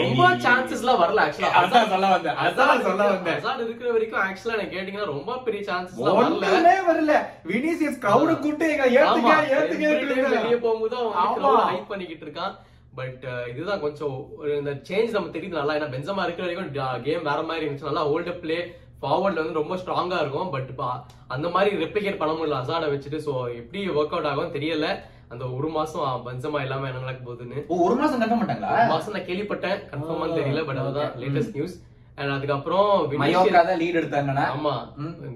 ரொம்ப 0.00 0.26
சான்சஸ் 0.44 0.82
எல்லாம் 0.84 1.00
வரல 1.00 1.22
ஆக்சுவலா 1.22 1.50
அதான் 1.60 1.88
சொல்ல 1.92 2.10
வந்தேன். 2.12 2.36
அதான் 2.42 2.84
சொல்ல 2.86 3.02
வந்தேன். 3.12 3.38
அசாட் 3.40 3.64
இருக்கிற 3.64 3.88
வரைக்கும் 3.94 4.22
ஆக்சுவலா 4.26 4.56
எனக்கு 4.58 4.76
கேட்டீங்கன்னா 4.76 5.08
ரொம்ப 5.14 5.38
பெரிய 5.46 5.62
சான்சஸ் 5.70 6.04
வரல. 6.18 6.52
வரல. 6.90 7.16
வினிசியஸ் 7.52 7.98
கிரவுட் 8.04 8.42
கூட்டு 8.44 8.68
எங்க 8.74 8.86
ஏத்துங்க 9.00 9.34
ஏத்துங்க 9.56 9.88
வெளிய 10.36 10.58
போகும்போது 10.66 10.96
அவன். 11.00 11.58
ஹைப் 11.72 11.90
பண்ணிக்கிட்டு 11.92 12.26
இருக்கான். 12.28 12.54
பட் 12.98 13.24
இதுதான் 13.50 13.82
கொஞ்சம் 13.84 14.16
இந்த 14.58 14.72
சேஞ்ச் 14.88 15.14
நம்ம 15.16 15.32
தெரியுது 15.36 15.60
நல்லா. 15.60 15.76
ஏன்னா 15.78 15.92
பென்சமா 15.94 16.24
இருக்கிற 16.26 16.46
வரைக்கும் 16.46 17.02
கேம் 17.06 17.28
வேற 17.30 17.40
மாதிரி 17.50 17.64
இருந்துச்சு. 17.66 17.88
நல்லா 17.90 18.04
ஹோல்ட் 18.10 18.32
பிளே 18.44 18.58
ஃபார்வர்ட்ல 19.02 19.42
வந்து 19.44 19.60
ரொம்ப 19.60 19.74
ஸ்ட்ராங்கா 19.80 20.18
இருக்கும். 20.24 20.52
பட் 20.54 20.70
அந்த 21.36 21.48
மாதிரி 21.54 21.70
ரெப்ளிகேட் 21.84 22.20
பண்ண 22.20 22.34
முடியல. 22.36 22.60
அசாட 22.62 22.86
வச்சுட்டு 22.92 23.18
சோ 23.26 23.34
எப்படி 23.60 23.80
ஒர்க் 23.96 24.14
அவுட் 24.16 24.30
ஆகும் 24.32 24.54
தெரியல. 24.58 24.88
அந்த 25.32 25.44
ஒரு 25.56 25.68
மாசம் 25.76 26.22
பென்சமா 26.26 26.58
இல்லாம 26.64 26.86
என்ன 26.88 27.02
நடக்க 27.04 27.20
போகுதுன்னு. 27.26 27.60
ஒரு 27.86 27.94
மாசம் 28.00 28.22
கட்ட 28.22 28.34
மாட்டாங்களா? 28.40 28.72
மாசம் 28.92 29.14
நான் 29.16 29.28
கேள்விப்பட்டேன். 29.30 29.78
கன்ஃபார்மா 29.92 30.26
தெரியல 30.38 30.62
பட் 30.68 30.80
அதுதான். 30.82 31.12
லேட்டஸ்ட் 31.22 31.56
நியூஸ் 31.58 31.76
அண்ட் 32.18 32.32
அதுக்கப்புறம் 32.34 32.88
மயோக்கா 33.20 33.60
தான் 33.60 33.78
லீட் 33.80 33.98
எடுத்தாங்கன்னா 34.00 34.44
ஆமா. 34.50 34.74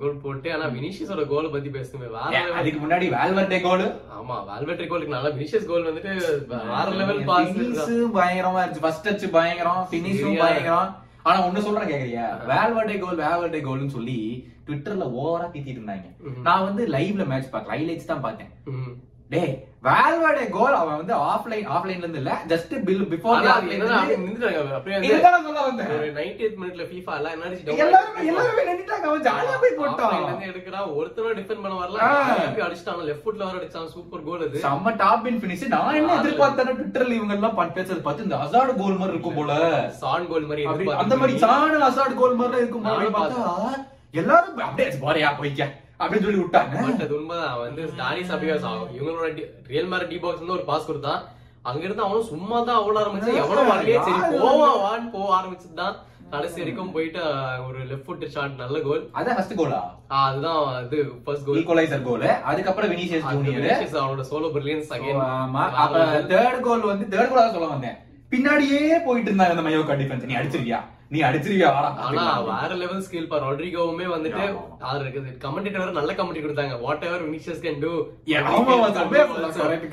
கோல் 0.02 0.20
போட்டு 0.25 0.48
ஆனா 0.54 0.66
வினிஷியஸோட 0.75 1.22
கோல் 1.26 1.50
பத்தி 1.50 1.70
பேசுமே 1.76 2.08
வேற. 2.08 2.42
அதுக்கு 2.58 2.80
முன்னாடி 2.82 3.06
வேல்வர்டே 3.14 3.58
கோல் 3.62 3.84
ஆமா 4.19 4.36
வால்வெட்ரி 4.48 4.86
கோலுக்கு 4.86 5.14
நல்லா 5.14 5.32
வினிஷியஸ் 5.36 5.69
கோல் 5.70 5.88
வந்துட்டு 5.88 6.12
வேற 6.52 6.86
லெவல் 7.00 7.25
பாஸ் 7.25 7.50
பயங்கரமா 8.19 8.60
இருந்துச்சு. 8.60 8.84
ஃபர்ஸ்ட் 8.84 9.06
டச் 9.08 9.26
பயங்கரம் 9.36 9.82
பினிஷும் 9.92 10.28
சரியா. 10.28 10.44
பயங்கரம். 10.44 10.92
ஆனா 11.25 11.38
ஒண்ணு 11.46 11.64
சொல்றேன் 11.64 11.90
கேக்குறியா? 11.90 12.26
வேல்வர்டே 12.50 12.96
கோல் 13.00 13.22
வேல்வர்டே 13.25 13.62
கோல்னு 13.64 13.94
சொல்லி 13.96 14.19
ட்விட்டர்ல 14.66 15.04
ஓவரா 15.19 15.46
திட்டிட்டு 15.48 15.78
இருந்தாங்க. 15.78 16.08
நான் 16.46 16.66
வந்து 16.69 16.82
லைவ்ல 16.94 17.25
மேட்ச் 17.26 17.52
பார்க்கல. 17.52 17.75
ஹைலைட்ஸ் 17.75 18.10
தான் 18.12 18.25
பார்த்தேன். 18.26 18.52
டேய் 19.34 19.54
வேல்வர்டே 19.82 20.44
கோல் 20.50 20.75
அவன் 20.75 20.96
வந்து 20.96 21.14
ஆஃப்லைன் 21.26 21.66
ஆஃப்லைன்ல 21.75 22.04
இருந்து 22.04 22.18
இல்ல 22.18 22.32
ஜஸ்ட் 22.49 22.73
பில் 22.85 23.04
பிஃபோர் 23.11 23.42
இதுதான் 25.08 25.44
சொல்ல 25.44 25.61
வந்தேன். 25.61 25.90
எல்லாரும் 27.85 28.18
எல்லாரும் 28.30 28.68
நின்னுட்டாங்க 28.70 29.06
அவன் 29.11 29.25
ஜாலியா 29.28 29.56
போய் 29.61 29.76
போட்டான். 29.80 30.14
சூப்பர் 33.94 34.25
கோல் 34.25 34.44
அது. 34.47 34.62
செம்ம 34.66 34.97
டாப் 34.97 35.26
இன் 35.26 35.40
பினிஷ் 35.42 35.66
நான் 35.68 35.94
என்ன 35.94 36.16
எதிர்பார்த்தேன் 36.20 36.78
ட்விட்டர்ல 36.80 37.18
இவங்க 37.18 37.35
எல்லாம் 37.35 37.54
பண் 37.54 37.75
பேசுறது 37.75 38.02
பார்த்து 38.02 38.26
இந்த 38.28 38.38
அசாடு 38.44 38.75
கோல் 38.76 39.00
மாதிரி 39.00 39.14
இருக்கும் 39.16 39.38
போல. 39.40 39.52
சான் 40.02 40.28
கோல் 40.28 40.49
மாதிரி. 40.50 40.64
அந்த 41.04 41.16
மாதிரி 41.16 41.37
சாண 41.44 41.82
அசாடு 41.90 42.14
கோல் 42.14 42.40
மாதிரி 42.40 42.62
இருக்கும் 42.64 42.88
போல. 42.88 43.11
பார்த்தா 43.18 43.44
எல்லாரும் 44.14 44.64
அப்படியே 44.66 44.88
போறியா 45.04 45.30
போய்க்க. 45.40 45.62
அப்படின்னு 46.00 46.26
சொல்லி 46.26 46.40
விட்டாங்க. 46.40 46.75
உண்மைதான். 47.12 47.57
வந்து 47.61 47.83
டானி 47.99 48.23
சபியாஸ் 48.28 48.67
ஆகும் 48.69 48.93
இவங்களோட 48.97 49.28
ரியல் 49.71 49.90
மேர 49.90 50.05
டி 50.11 50.19
பாக்ஸ் 50.19 50.43
வந்து 50.43 50.57
ஒரு 50.57 50.67
பாஸ் 50.67 50.88
கொடுத்தான் 50.88 51.23
அங்க 51.64 51.83
இருந்து 51.85 52.05
அவனும் 52.05 52.28
சும்மா 52.28 52.59
தான் 52.64 52.83
ஓட 52.85 52.97
ஆரம்பிச்சு 53.00 53.40
எவ்வளவு 53.40 53.71
வரலையே 53.71 53.99
சரி 54.05 54.21
போவா 54.37 54.69
வான்னு 54.83 55.11
போக 55.12 55.31
ஆரம்பிச்சுதான் 55.38 55.97
கடைசி 56.33 56.59
வரைக்கும் 56.61 56.93
போயிட்டு 56.95 57.21
ஒரு 57.67 57.78
லெஃப்ட் 57.90 58.07
ஃபுட் 58.07 58.25
ஷாட் 58.33 58.59
நல்ல 58.62 58.78
கோல் 58.81 59.02
அதான் 59.14 59.37
ஃபர்ஸ்ட் 59.37 59.55
கோலா 59.61 59.78
அதுதான் 60.19 60.59
இது 60.85 60.97
ஃபர்ஸ்ட் 61.25 61.47
கோல் 61.47 61.59
ஈக்குவலைசர் 61.61 62.05
கோல் 62.05 62.26
அதுக்கப்புறம் 62.50 62.90
வினிசியஸ் 62.93 63.28
ஜூனியர் 63.31 63.69
அவனோட 63.97 64.25
solo 64.31 64.50
brilliance 64.55 64.93
again 64.97 65.23
third 66.33 66.61
goal 66.67 66.90
வந்து 66.90 67.07
தேர்ட் 67.14 67.33
கோலா 67.33 67.47
சொல்ல 67.50 67.71
வந்தேன். 67.75 67.97
பின்னாடியே 68.32 68.78
போயிட்டு 69.04 69.30
இருந்தாங்க 69.30 69.56
இந்த 69.56 69.66
மயோக்கா 69.66 69.94
டிஃபென்ஸ் 70.00 70.30
நீ 70.30 70.35
அடிச்சிருவியா 70.38 70.78
நீ 71.12 71.18
அடிச்சிருவியா 71.23 71.68
வாடா 71.75 71.90
ஆனா 72.06 72.23
வேற 72.49 72.73
லெவல் 72.80 73.04
ஸ்கில் 73.04 73.28
பா. 73.28 73.37
ரொட்ரிகோவுமே 73.44 74.06
வந்துட்டு 74.14 74.42
அது 74.88 74.99
இருக்குது. 75.04 75.30
கமெண்டேட்டர் 75.44 75.82
வேற 75.82 75.92
நல்ல 75.92 76.12
கமெண்ட் 76.12 76.42
கொடுத்தாங்க. 76.44 76.75
Whatever 77.08 77.25
Vinicius 77.26 77.62
can 77.62 77.80
do 77.85 77.92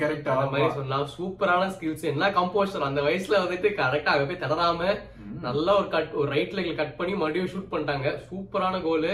correct, 0.02 0.26
அந்த. 0.26 0.44
மாதிரி 0.52 0.68
சொன்னா 0.74 0.98
சூப்பரான 1.14 1.70
ஸ்கில்ஸ் 1.74 2.04
என்ன 2.04 2.28
கம்போஸ்டர் 2.36 2.88
அந்த 2.88 3.02
வயசுல 3.06 3.40
வந்துட்டு 3.44 3.70
கரெக்டா 3.80 4.12
அங்க 4.14 4.26
போய் 4.26 4.42
தடராம 4.44 4.90
நல்லா 5.46 5.72
ஒரு 5.80 5.88
கட் 5.88 6.12
ஒரு 6.14 6.28
ரைட் 6.30 6.54
லெக்ல 6.56 6.74
கட் 6.74 6.96
பண்ணி 6.98 7.14
மறுபடியும் 7.14 7.50
ஷூட் 7.54 7.72
பண்ணிட்டாங்க. 7.72 8.10
சூப்பரான 8.28 8.82
கோல் 8.82 9.10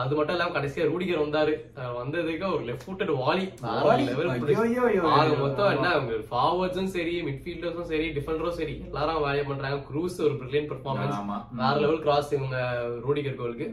அது 0.00 0.16
மட்டும் 0.16 0.34
இல்லாம 0.36 0.54
கடைசியா 0.56 0.84
ரூடிகர் 0.92 1.22
வந்தாரு. 1.24 1.54
வந்ததுக்கு 1.98 2.46
ஒரு 2.54 2.64
லெஃப்ட் 2.68 2.86
ஃபுட்டட் 2.86 3.12
வாலி 3.22 3.46
ஆக. 5.14 5.36
மொத்தம் 5.42 5.72
என்ன 5.76 5.88
ஃபார்வர்ட்ஸும் 6.30 6.90
சரி 6.96 7.14
மிட்ஃபீல்டர்ஸும் 7.28 7.90
சரி 7.92 8.06
டிஃபெண்டரும் 8.16 8.58
சரி 8.60 8.74
எல்லாரும் 8.88 9.24
வேலையை 9.26 9.44
பண்றாங்க. 9.50 9.78
க்ரூஸ் 9.90 10.18
ஒரு 10.28 10.36
பிரில்லியன் 10.40 10.70
பெர்ஃபார்மன்ஸ். 10.72 11.18
வேற 11.62 11.74
லெவல் 11.84 12.02
கிராஸ் 12.06 12.32
இவங்க 12.38 12.58
Rudiger 13.06 13.40
கோலுக்கு. 13.40 13.68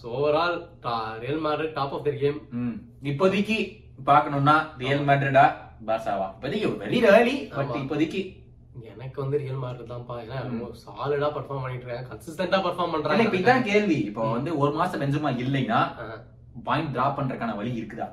So 0.00 0.06
overall 0.18 0.58
Real 1.24 1.42
Madrid 1.46 1.76
top 1.78 1.94
of 1.98 2.06
the 2.08 2.14
game. 2.24 2.40
இப்போதைக்கு 3.12 3.58
பார்க்கணும்னா 4.10 4.56
ரியல் 4.82 5.06
மேட்ரிடா 5.08 5.46
பார்சாவா 5.88 6.26
இப்போதைக்கு 6.34 6.68
வெரி 6.82 6.98
ஏர்லி 7.14 7.36
பட். 7.56 7.74
இப்போதைக்கு 7.82 8.20
எனக்கு 8.92 9.18
வந்து 9.22 9.40
ரியல் 9.42 9.60
மார்க் 9.64 9.90
தான்ப்பா. 9.92 10.16
ஏன்னா 10.24 10.38
சாலிடா 10.84 11.28
பெர்ஃபார்ம் 11.36 11.64
பண்ணிட்டு 11.64 11.84
இருக்காங்க 11.86 12.10
கன்சிஸ்டன்டா 12.12 12.60
பெர்ஃபார்ம் 12.66 12.94
இல்ல, 12.94 13.02
இப்ப 13.02 13.16
பண்றாங்க 13.16 13.42
இதான் 13.42 13.68
கேள்வி. 13.72 13.98
இப்போ 14.10 14.24
வந்து 14.36 14.52
ஒரு 14.62 14.72
மாசம் 14.80 15.02
பெஞ்சமா 15.02 15.32
இல்லைன்னா. 15.44 15.82
பாயிண்ட் 16.68 16.94
டிராப் 16.96 17.18
பண்றதுக்கான 17.18 17.58
வழி 17.60 17.78
இருக்குதா? 17.80 18.08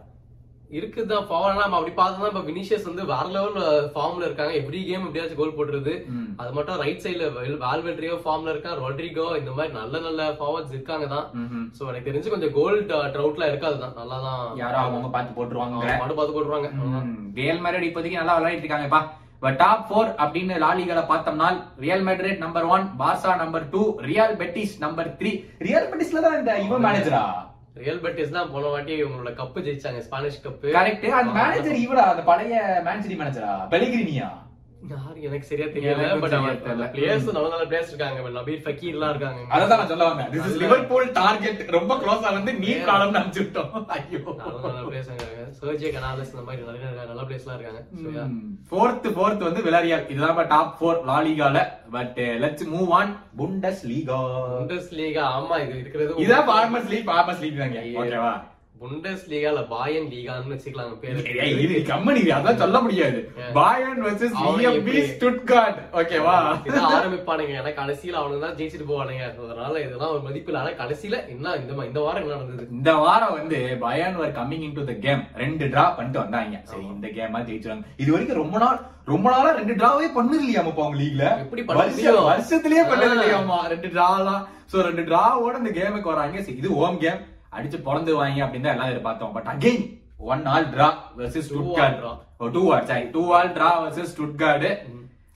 இருக்குதான் 0.78 1.26
ஃபார்ம் 1.30 1.60
நம்ம 1.60 1.78
அப்படி 1.78 1.92
பார்த்தா 1.98 2.30
இப்ப 2.32 2.42
வினிஷியஸ் 2.48 2.88
வந்து 2.90 3.04
வேற 3.12 3.26
லெவல் 3.36 3.58
ஃபார்ம்ல 3.96 4.28
இருக்காங்க. 4.28 4.54
எவ்ரி 4.62 4.80
கேம் 4.88 5.04
எப்படியாச்சும் 5.08 5.40
கோல் 5.42 5.54
போட்டுருது. 5.58 5.94
அது 6.42 6.52
மட்டும் 6.58 6.80
ரைட் 6.84 7.04
சைடுல 7.04 7.28
வால்வெட்ரியோ 7.66 8.16
ஃபார்ம்ல 8.24 8.54
இருக்கான் 8.54 8.80
ரொட்ரிகோ 8.84 9.28
இந்த 9.42 9.52
மாதிரி 9.58 9.74
நல்ல 9.80 10.00
நல்ல 10.08 10.24
ஃபார்வர்ட்ஸ் 10.40 10.74
இருக்காங்க 10.76 11.08
தான். 11.14 11.28
சோ 11.78 11.84
எனக்கு 11.92 12.10
தெரிஞ்சு 12.10 12.34
கொஞ்சம் 12.34 12.56
கோல் 12.58 12.80
ட்ரவுட்ல 13.16 13.50
இருக்காது 13.52 13.78
தான். 13.84 13.96
நல்லா 14.00 14.18
தான் 14.26 14.42
யாரோ 14.64 14.80
அவங்க 14.88 15.12
பார்த்து 15.18 15.38
போட்டுருவாங்க 15.38 15.76
மாடு 16.02 16.18
பார்த்து 16.20 16.36
போட்டுருவாங்க. 16.38 16.72
ரியல் 17.42 17.64
மேட்ரிட் 17.66 17.88
இப்போதைக்கு 17.90 18.22
நல்லா 18.22 18.38
விளையாடிட்டு 18.40 18.68
இருக்காங்கப்பா. 18.68 19.02
டாப் 19.60 19.84
ஃபோர் 19.88 20.10
அப்படின்னு 20.20 20.56
லாலிகளை 20.62 21.04
பார்த்தோம்னா 21.10 21.48
Real 21.80 22.06
Madrid 22.06 22.44
number 22.44 22.68
one 22.70 22.86
Barca 23.00 23.34
number 23.38 23.66
two 23.72 23.82
Real 24.06 24.36
Betis 24.40 24.76
number 24.80 25.10
three 25.20 25.32
real 25.62 25.90
பெட்டிஸ்ல 25.92 26.24
தான் 26.26 26.38
இந்த 26.40 26.54
இவன் 26.66 26.86
மேனேஜரா 26.86 27.24
ரியல் 27.76 28.02
பெட்டிஸ் 28.04 28.36
தான் 28.36 28.52
போன 28.52 28.70
வாட்டி 28.70 28.96
உங்களோட 29.06 29.32
கப்பு 29.36 29.62
ஜெயிச்சாங்க 29.64 30.02
ஸ்பானிஷ் 30.04 30.42
கப்பு 30.44 30.68
கரெக்ட் 30.76 31.06
அந்த 31.18 31.32
மேனேஜர் 31.40 31.78
இவரா? 31.82 32.06
அந்த 32.12 32.24
பழைய 32.26 32.54
மேன் 32.86 33.04
சிட்டி 33.04 33.18
மேனேஜரா 33.20 33.54
பெலிகிரினியா? 33.74 34.30
யாரு? 34.92 35.18
எனக்கு 35.28 35.48
சரியா 35.50 35.68
தெரியல. 35.74 36.08
பட் 36.24 36.34
சரியா. 36.34 36.88
பிளேயர்ஸ் 36.96 37.28
நல்ல 37.36 37.48
நல்ல 37.54 37.66
பிளேயர்ஸ் 37.70 37.92
இருக்காங்க 37.92 38.30
நபீர் 38.38 38.64
ஃபக்கீர் 38.66 38.96
எல்லாம் 38.98 39.12
இருக்காங்க. 39.14 39.42
அதான் 39.56 39.80
நான் 39.82 39.92
சொல்ல 39.92 40.08
வந்தேன். 40.10 40.30
திஸ் 40.34 40.48
இஸ் 40.50 40.60
லிவர்பூல் 40.64 41.08
டார்கெட் 41.20 41.62
ரொம்ப 41.78 41.94
க்ளோஸா 42.04 42.32
வந்து 42.38 42.54
நீ 42.64 42.72
ப்ராப்ளம் 42.86 43.16
நினைச்சு 43.18 43.42
விட்டோம் 43.44 43.72
ஐயோ. 43.98 44.22
நல்ல 44.42 44.62
நல்ல 44.68 44.84
பிளேயர்ஸ் 44.90 45.10
இருக்காங்க. 45.12 45.46
சர்ஜே 45.60 45.92
கனாலஸ் 45.96 46.32
இந்த 46.34 46.44
மாதிரி 46.48 46.68
நிறைய 46.70 47.06
நல்ல 47.12 47.24
பிளேஸ் 47.28 47.46
எல்லாம் 47.46 47.60
இருக்காங்க. 47.60 47.82
Yeah. 48.18 48.28
ஃபோர்த் 48.70 49.08
ஃபோர்த் 49.16 49.48
வந்து 49.48 49.64
விலாரியால் 49.68 50.10
இதுதான் 50.14 50.52
top 50.56 50.76
four 50.80 51.00
லாலிகால 51.12 51.58
but 51.96 52.20
let's 52.44 52.68
move 52.74 52.92
on 53.00 53.12
Bundesliga 53.92 54.18
Bundesliga 55.00 55.24
ஆமா 55.38 55.58
இது 55.66 55.80
இருக்கிறது 55.84 56.22
இதான் 56.26 56.48
ஃபார்மர்ஸ் 56.50 56.92
லீக் 56.94 57.08
ஃபார்மர்ஸ் 57.12 57.42
லீக் 57.46 57.62
தாங்க. 57.64 57.82
ஓகேவா 58.02 58.34
புண்டஸ் 58.80 59.28
லீகால 59.32 59.60
பாயன் 59.74 60.08
லீகான்னு 60.14 60.52
வச்சுக்கலாம் 60.54 60.96
பேரு 61.04 61.20
இது 61.66 61.76
கம்பெனி 61.90 62.20
அதான் 62.38 62.60
சொல்ல 62.62 62.78
முடியாது. 62.86 63.20
Bayern 63.58 64.02
versus 64.06 64.36
VMP? 64.40 64.96
ஸ்டுட்கார்ட் 65.12 65.80
ஓகேவா 66.00 66.34
இதான் 66.68 66.88
ஆரம்பிப்பானுங்க. 66.98 67.54
ஏன்னா 67.60 67.72
கடைசியில 67.80 68.20
அவனுங்க 68.22 68.42
தான் 68.46 68.58
ஜெயிச்சிட்டு 68.58 68.88
போவானுங்க. 68.90 69.26
அதனால 69.46 69.74
இதெல்லாம் 69.86 70.14
ஒரு 70.16 70.22
மதிப்பு 70.28 70.52
இல்ல 70.52 70.62
ஆனா 70.62 70.72
கடைசியில 70.82 71.20
என்ன 71.34 71.56
இந்த 71.62 71.86
இந்த 71.90 72.02
வாரம் 72.06 72.24
என்ன 72.26 72.40
நடந்தது? 72.40 72.66
இந்த 72.78 72.94
வாரம் 73.04 73.36
வந்து 73.38 73.60
Bayern 73.86 74.18
were 74.22 74.36
coming 74.40 74.66
into 74.80 74.84
the 74.90 74.96
game 75.06 75.24
ரெண்டு 75.44 75.68
டிரா 75.76 75.86
பண்ணிட்டு 76.00 76.22
வந்தாங்க. 76.24 76.60
சரி 76.72 76.86
இந்த 76.96 77.10
கேமா 77.20 77.42
ஜெயிச்சிருவாங்க. 77.50 77.88
இது 78.04 78.10
வரைக்கும் 78.16 78.42
ரொம்ப 78.44 78.58
நாள் 78.66 78.82
ரொம்ப 79.14 79.28
நாளா 79.36 79.50
ரெண்டு 79.60 79.74
டிராவே 79.80 80.10
பண்ணது 80.18 80.42
இல்லையாமப்பா 80.44 80.84
அவங்க 80.86 81.00
லீக்ல 81.04 81.24
எப்படி? 81.46 81.64
வருஷத்திலேயே 82.32 82.84
பண்ணது. 82.92 83.16
இல்லையாமா 83.18 83.60
ரெண்டு 83.76 83.92
டிராலாம் 83.96 84.44
சோ 84.74 84.78
ரெண்டு 84.90 85.06
டிராவோட 85.10 85.56
இந்த 85.64 85.74
கேமுக்கு 85.80 86.14
வராங்க. 86.14 86.38
சரி, 86.46 86.60
இது 86.64 86.72
ஹோம் 86.82 87.00
கேம் 87.06 87.22
அடிச்சு 87.58 87.80
பிறந்துவாங்க 87.88 88.46
அப்படின்னு 88.46 88.68
தான் 88.68 88.76
எல்லாம் 88.78 88.92
எதிர்பார்த்தோம். 88.94 89.34
But 89.38 89.50
again 89.54 89.82
one 90.34 90.46
all 90.52 90.70
draw 90.76 90.90
versus 91.22 91.50
Stuttgart 91.52 92.04
two 92.58 92.62
all 92.76 92.90
sorry 92.92 93.08
two 93.16 93.24
all 93.38 93.56
draw 93.58 93.72
versus 93.86 94.14
Stuttgart 94.16 94.68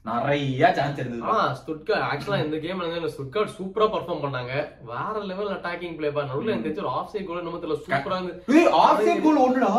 நிறைய 0.05 0.67
சான்ஸ் 0.77 0.99
இருந்தது. 1.01 1.23
ஆ 1.31 1.33
ஸ்டுட்கார்ட் 1.59 2.05
ஆக்சுவலா 2.11 2.37
இந்த 2.43 2.57
கேம் 2.65 2.83
வந்து 2.83 3.11
ஸ்டுட்கார்ட் 3.15 3.51
சூப்பரா 3.57 3.87
பெர்ஃபார்ம் 3.95 4.21
பண்ணாங்க. 4.23 4.53
வேற 4.91 5.15
லெவல் 5.31 5.51
அட்டாக்கிங் 5.55 5.95
பிளே 5.97 6.09
பா 6.15 6.21
நடுவுல 6.29 6.53
எனக்கு 6.53 6.67
தெரிஞ்ச 6.67 6.83
ஒரு 6.85 6.93
ஆஃப் 6.99 7.11
சைட் 7.13 7.27
கூட 7.31 7.41
நம்ம 7.47 7.59
தெரியல 7.63 7.79
சூப்பரா 7.87 8.17
இருந்து 8.19 8.55
ஏய் 8.59 8.71
ஆஃப் 8.83 9.03
சைட் 9.07 9.25
கோல் 9.25 9.43
ஒண்ணுடா 9.45 9.71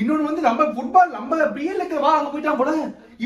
இன்னொன்னு 0.00 0.28
வந்து 0.30 0.46
நம்ம 0.48 0.66
ஃபுட்பால் 0.74 1.14
நம்ம 1.18 1.38
பிரியலுக்கு 1.54 2.02
வா 2.06 2.12
அங்க 2.18 2.32
போயிட்டான் 2.34 2.60
போல. 2.62 2.74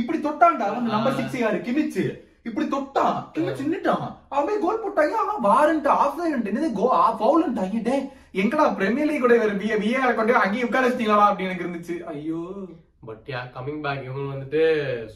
இப்படி 0.00 0.20
தொட்டான்டா 0.28 0.68
வந்து 0.76 0.94
நம்பர் 0.96 1.18
சிக்ஸ் 1.20 1.42
யாரு? 1.44 1.58
கிமிச்சு. 1.68 2.04
இப்படி 2.42 2.66
தொட்டான் 2.66 3.24
கிமிச்சு 3.34 3.62
நின்னுட்டான் 3.62 4.16
அவன் 4.28 4.60
கோல் 4.60 4.82
போட்டாங்க 4.82 5.10
அவன் 5.10 5.50
வாரண்ட் 5.50 5.86
ஆஃப் 5.86 6.18
சைட் 6.18 6.48
என்னது 6.48 6.72
கோ 6.72 6.86
ஃபவுல்ன்ட்டாங்க 7.20 7.82
டே 7.82 7.98
எங்கடா 8.42 8.74
பிரீமியர் 8.74 9.06
லீக் 9.06 9.20
கூட 9.20 9.34
ஒரு 9.38 9.56
பிஏ 9.56 9.76
பிஏ 9.78 10.14
கொண்டு 10.14 10.32
போய் 10.32 10.42
அங்கேயே 10.42 10.62
உட்கார 10.62 10.88
வச்சிட்டீங்களா 10.88 11.32
அப்படின்னு 11.32 11.50
எனக்கு 11.50 11.64
இருந்துச்சு. 11.64 12.00
ஐயோ. 12.02 12.50
பட் 13.06 13.22
யா 13.26 13.50
கமிங் 13.56 13.80
பேக் 13.80 14.04
இவங்க 14.04 14.34
வந்துட்டு 14.34 14.62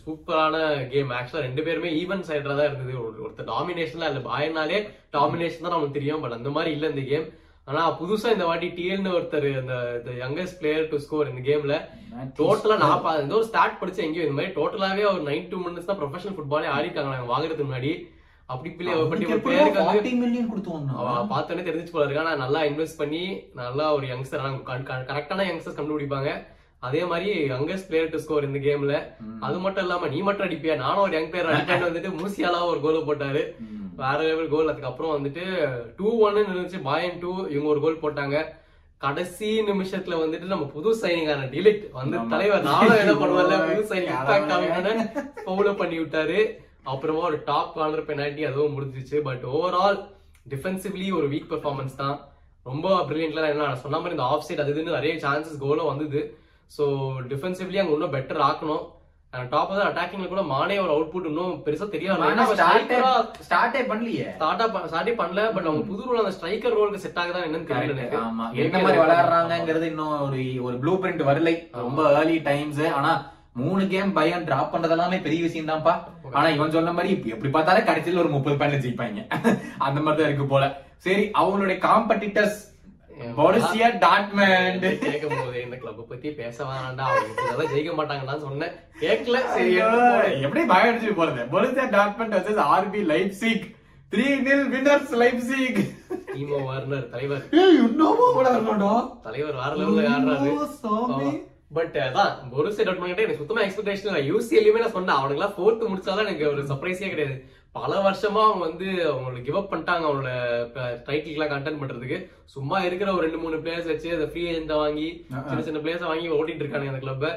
சூப்பரான 0.04 0.88
கேம் 0.88 1.11
ஆக்சுவலா 1.11 1.40
ரெண்டு 1.40 1.62
பேருமே 1.62 2.04
ஈவன் 2.04 2.21
சைடுல 2.21 2.56
தான் 2.56 2.73
இருந்தது. 2.73 2.92
ஒரு- 2.92 3.25
ஒருத்தர் 3.26 3.50
டாமினேஷன்ல 3.50 4.11
இல்ல 4.11 4.11
பாயனாலே 4.11 4.78
டாமினேஷன் 5.12 5.61
தான் 5.61 5.71
நமக்கு 5.71 5.90
தெரியும். 5.90 6.21
பட் 6.21 6.33
அந்த 6.33 6.50
மாதிரி 6.50 6.73
இல்ல 6.73 6.87
இந்த 6.88 7.00
கேம் 7.00 7.28
ஆனா 7.66 7.80
புதுசா 7.96 8.28
இந்த 8.32 8.44
வாட்டி 8.44 8.66
டிஎல்னு 8.75 9.14
ஒருத்தர் 9.14 9.46
இந்த 9.54 9.76
யங்கஸ்ட் 10.20 10.58
பிளேயர் 10.58 10.88
டு 10.88 10.99
ஸ்கோர் 10.99 11.30
இந்த 11.30 11.42
கேம்ல 11.46 11.76
டோட்டலா 12.38 12.76
பா- 13.00 13.16
ஏதோ 13.20 13.37
ஒரு 13.37 13.49
ஸ்டார்ட் 13.49 13.80
படிச்சேன் 13.80 14.06
எங்கேயோ 14.06 14.25
இந்த 14.25 14.37
மாதிரி 14.37 14.54
டோட்டலாவே 14.54 15.04
ஒரு 15.11 15.23
நைன் 15.26 15.49
டூ 15.49 15.58
மினிட்ஸ் 15.62 15.88
தான் 15.88 15.99
ப்ரொஃபஷனல் 15.99 16.37
ஃபுட்பாலே 16.37 16.68
ஆடிருக்காங்க. 16.75 17.11
நாங்க 17.12 17.32
வாங்குறதுக்கு 17.32 17.66
முன்னாடி. 17.66 17.92
அப்படி 18.49 18.70
பார்த்தோன்னே 21.30 21.64
தெரிஞ்சு 21.68 21.90
போல 21.90 22.04
இருக்கு. 22.04 22.23
ஆனா 22.23 22.35
நல்லா 22.37 22.61
இன்வெஸ்ட் 22.64 22.96
பண்ணி 22.96 23.23
நல்லா 23.54 23.87
ஒரு 23.94 24.06
யங்ஸ்டர் 24.06 24.44
கரெக்டான 25.08 25.46
யங்ஸ்டர்ஸ் 25.49 25.78
கண்டுபிடிப்பாங்க. 25.78 26.30
அதே 26.82 27.02
மாதிரி 27.04 27.28
யங்கஸ்ட் 27.50 27.88
பிளேயர் 27.88 28.11
டு 28.11 28.18
ஸ்கோர் 28.18 28.44
இந்த 28.44 28.58
கேம்ல 28.61 28.94
அது 29.40 29.58
மட்டும் 29.58 29.85
இல்லாம 29.85 30.08
நீ 30.08 30.20
மட்டும் 30.23 30.46
அடிப்பியா? 30.46 30.76
நானும் 30.78 31.04
ஒரு 31.04 31.14
யங் 31.14 31.30
பிளேயர் 31.30 31.52
அடிப்பேன் 31.52 31.87
வந்துட்டு 31.87 32.11
மூசியாலா 32.18 32.61
ஒரு 32.66 32.80
கோல் 32.80 33.06
போட்டாரு. 33.08 33.42
வேற 34.03 34.19
லெவல் 34.29 34.53
கோல் 34.53 34.71
அதுக்கப்புறம் 34.73 35.15
வந்துட்டு 35.17 35.45
டூ 35.99 36.09
ஒன்னு 36.26 36.47
இருந்துச்சு. 36.53 36.81
பாயன் 36.88 37.21
டூ 37.23 37.33
இவங்க 37.55 37.69
ஒரு 37.75 37.83
கோல் 37.85 38.03
போட்டாங்க. 38.05 38.37
கடைசி 39.00 39.49
நிமிஷத்துல 39.71 40.19
வந்துட்டு 40.21 40.53
நம்ம 40.53 40.67
புது 40.75 40.91
சைனிங் 41.00 41.31
ஆன 41.33 41.49
டிலிட் 41.55 41.83
வந்து. 41.99 42.17
தலைவர் 42.33 42.67
நானும் 42.69 43.00
என்ன 43.03 43.15
பண்ணுவேன்ல 43.23 43.57
புது 43.71 43.83
சைனிங் 43.91 45.03
பவுல 45.49 45.73
பண்ணி 45.81 45.97
விட்டாரு. 46.00 46.38
அப்புறமா 46.93 47.23
ஒரு 47.31 47.38
டாப் 47.50 47.75
கார்னர் 47.76 48.09
பெனால்டி 48.09 48.43
அதுவும் 48.50 48.75
முடிஞ்சிச்சு. 48.76 49.19
பட் 49.29 49.45
ஓவரால் 49.57 49.99
டிஃபென்சிவ்லி 50.47 51.07
ஒரு 51.19 51.29
வீக் 51.33 51.50
பெர்ஃபார்மன்ஸ் 51.53 52.00
தான். 52.03 52.17
ரொம்ப 52.67 52.88
பிரில்லியன்ட்லாம் 53.09 53.50
என்ன 53.53 53.67
நான் 53.69 53.83
சொன்ன 53.85 53.99
மாதிரி 53.99 54.17
இந்த 54.17 54.26
ஆஃப் 54.33 54.47
சைட் 54.47 54.62
அது 54.62 54.73
இதுன்னு 54.75 54.99
நிறைய 54.99 55.15
சான்சஸ் 55.25 55.62
கோலும் 55.65 55.91
வந்தது. 55.93 56.21
ஸோ 56.76 56.85
டிஃபென்சிவ்லி 57.33 57.81
அங்க 57.83 57.95
இன்னும் 57.97 58.15
பெட்டர் 58.17 58.45
ஆக்கணும். 58.49 58.85
டாப் 59.50 59.71
தான் 59.71 59.88
அட்டாக்கிங்ல 59.88 60.28
கூட 60.28 60.43
மானே 60.50 60.76
ஒரு 60.78 60.93
அவுட்புட் 60.93 61.26
இன்னும் 61.26 61.55
பெருசா 61.64 61.87
தெரியாது. 61.88 62.21
ஸ்டார்டே 63.43 63.81
பண்ணலையே. 63.90 64.26
ஸ்டார்டா 64.37 64.66
பண்ணல 65.21 65.40
பட் 65.55 65.69
அவங்க 65.69 65.85
புது 65.90 66.02
ரோல் 66.07 66.23
அந்த 66.23 66.35
ஸ்ட்ரைக்கர் 66.37 66.76
ரோலுக்கு 66.78 67.05
செட் 67.05 67.21
ஆகுதா 67.23 67.45
என்னன்னு 67.47 67.71
தெரியல 67.71 68.05
ஆமா. 68.23 68.47
என்ன 68.64 68.76
மாதிரி 68.78 69.00
விளையாடுறாங்கிறது 69.02 69.88
இன்னும் 69.93 70.14
ஒரு 70.26 70.38
ஒரு 70.62 70.76
ப்ளூ 70.78 70.95
பிரிண்ட் 71.02 71.25
வரலை. 71.31 71.55
ரொம்ப 71.81 72.02
ஏர்லி 72.19 72.38
டைம்ஸ் 72.43 72.85
ஆனா 72.99 73.12
மூணு 73.57 73.83
கேம் 73.88 74.11
பையன் 74.12 74.47
டிராப் 74.47 74.73
பண்றதெல்லாமே 74.73 75.19
பெரிய 75.23 75.43
விஷயம் 75.43 75.69
தான்ப்பா 75.69 75.93
ஆனா 76.35 76.49
இவன் 76.49 76.75
சொன்ன 76.75 76.93
மாதிரி 76.93 77.12
இப்ப 77.14 77.28
எப்படி 77.28 77.50
பார்த்தாலும் 77.52 77.88
கடைசியில் 77.88 78.23
ஒரு 78.23 78.31
முப்பது 78.35 78.57
பாயிண்ட் 78.57 78.85
ஜெயிப்பாங்க. 78.85 79.21
அந்த 79.78 79.99
மாதிரி 80.00 80.19
தான் 80.19 80.28
இருக்கு 80.31 80.47
போல. 80.47 80.64
சரி 81.05 81.25
அவங்களுடைய 81.40 81.76
காம்படிட்டர்ஸ் 81.87 82.59
பொருசியா 83.37 83.88
டாட்மண்ட் 84.04 84.99
கேட்கும் 84.99 85.38
போது? 85.45 85.62
இந்த 85.62 85.76
கிளப் 85.76 86.09
பத்தி 86.09 86.30
பேச 86.30 86.64
வேணாம்டா 86.64 87.04
அவங்க 87.06 87.42
இதெல்லாம் 87.42 87.73
ஜெயிக்க 87.75 88.00
மாட்டாங்கன்னு 88.00 88.40
சொன்னேன். 88.40 88.73
கேட்கல. 89.00 89.47
சரி. 89.47 89.75
எப்படி 90.42 90.64
பயம் 90.64 90.97
அடிச்சு 90.97 91.18
போறது? 91.21 91.42
பொருசியா 91.54 91.87
டாட்மண்ட் 91.97 92.37
வச்சது 92.37 92.62
RB 92.75 93.02
Leipzig 93.12 93.66
three 94.12 94.26
nil 94.47 94.66
winners 94.75 95.14
Leipzig 95.23 95.80
Timo 96.35 96.64
Werner 96.64 97.09
தலைவர். 97.09 97.45
இன்னமும் 97.50 98.33
கூட 98.33 98.50
வரமாட்டா 98.50 99.21
தலைவர் 99.23 99.54
வேற 99.54 99.75
லெவல்ல 99.75 100.11
ஆடுறாரு. 100.14 101.47
பட் 101.70 101.96
அதான் 102.02 102.32
ஒரு 102.58 102.68
சைட் 102.75 102.88
அவுட் 102.88 103.00
பண்ணிட்டு 103.00 103.25
எனக்கு 103.25 103.40
சுத்தமா 103.40 103.62
எக்ஸ்பெக்டேஷன் 103.64 104.08
இல்லை. 104.11 104.23
யூசிஎல்லையுமே 104.30 104.82
நான் 104.82 104.96
சொன்னேன். 104.96 105.18
அவனுக்கு 105.20 105.54
ஃபோர்த் 105.56 105.90
முடிச்சாலும் 105.92 106.25
எனக்கு 106.25 106.46
ஒரு 106.52 106.62
சர்ப்ரைஸே 106.70 107.11
கிடையாது. 107.12 107.37
பல 107.75 107.94
வருஷமா 108.04 108.42
அவங்க 108.44 108.62
வந்து 108.66 108.87
அவங்கள 109.11 109.40
கிவ் 109.46 109.58
அப் 109.61 109.70
பண்ணிட்டாங்க 109.73 110.04
அவங்களோட 110.08 110.30
டைட்டில்லாம் 111.08 111.52
கண்டென்ட் 111.52 111.80
பண்றதுக்கு. 111.80 112.18
சும்மா 112.54 112.76
இருக்கிற 112.87 113.08
ஒரு 113.14 113.25
ரெண்டு 113.26 113.40
மூணு 113.42 113.56
பிளேயர்ஸ் 113.64 113.90
வச்சு 113.92 114.08
அந்த 114.16 114.26
ஃப்ரீ 114.30 114.42
ஏஜென்ட் 114.50 114.73
வாங்கி 114.82 115.08
சின்ன 115.49 115.64
சின்ன 115.66 115.82
பிளேயர்ஸ் 115.82 116.11
வாங்கி 116.12 116.28
ஓட்டிட்டு 116.37 116.64
இருக்காங்க 116.64 116.92
அந்த 116.92 117.02
கிளப்ப 117.04 117.32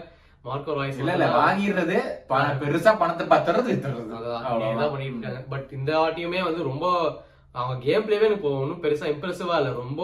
மார்க்கோ 0.46 0.76
ராய்ஸ் 0.78 1.00
இல்ல 1.02 1.16
இல்ல 1.18 1.26
வாங்கிடுறது 1.38 1.98
பெருசா 2.62 2.92
பணத்தை 3.02 3.26
பத்துறது 3.34 3.72
அதான் 4.18 4.94
பண்ணிட்டு 4.94 5.18
இருக்காங்க 5.18 5.42
பட் 5.54 5.70
இந்த 5.80 5.92
வாட்டியுமே 6.00 6.42
வந்து 6.46 6.70
ரொம்ப 6.70 6.86
அவங்க 7.56 7.76
கேம் 7.86 8.06
பிளேவே 8.06 8.30
எனக்கு 8.30 8.50
ஒன்றும் 8.56 8.82
பெருசா 8.84 9.06
இம்ப்ரெசிவா 9.14 9.56
இல்ல. 9.60 9.70
ரொம்ப 9.82 10.02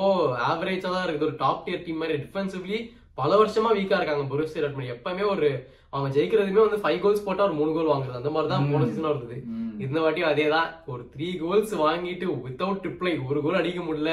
ஆவரேஜா 0.47 0.89
தான் 0.93 1.05
இருக்குது. 1.05 1.27
ஒரு 1.27 1.35
டாப் 1.41 1.63
டியர் 1.65 1.83
டீம் 1.85 1.99
மாதிரி 2.01 2.15
டிஃபென்சிவ்லி 2.23 2.79
பல 3.19 3.31
வருஷமா 3.41 3.69
வீக்கா 3.77 3.97
இருக்காங்க 3.99 4.23
பொருசி 4.31 4.63
ரெட்மண்ட் 4.63 4.93
எப்பவுமே 4.95 5.25
ஒரு 5.33 5.49
அவங்க 5.93 6.09
ஜெயிக்கிறதுமே 6.15 6.61
வந்து 6.65 6.79
ஃபைவ் 6.83 6.99
கோல்ஸ் 7.03 7.25
போட்டா 7.25 7.45
ஒரு 7.47 7.55
மூணு 7.59 7.71
கோல் 7.75 7.91
வாங்குறது. 7.91 8.19
அந்த 8.21 8.31
மாதிரி 8.35 8.49
தான் 8.53 8.65
போன 8.71 8.87
சீசனும் 8.89 9.11
இருந்தது. 9.11 9.37
இந்த 9.85 9.97
வாட்டியும் 10.03 10.31
அதே 10.31 10.47
தான் 10.55 10.67
ஒரு 10.93 11.03
த்ரீ 11.13 11.27
கோல்ஸ் 11.43 11.73
வாங்கிட்டு 11.83 12.27
வித்தவுட் 12.47 12.81
ட்ரிப்ளை 12.83 13.13
ஒரு 13.29 13.39
கோல் 13.45 13.59
அடிக்க 13.61 13.81
முடியல. 13.87 14.11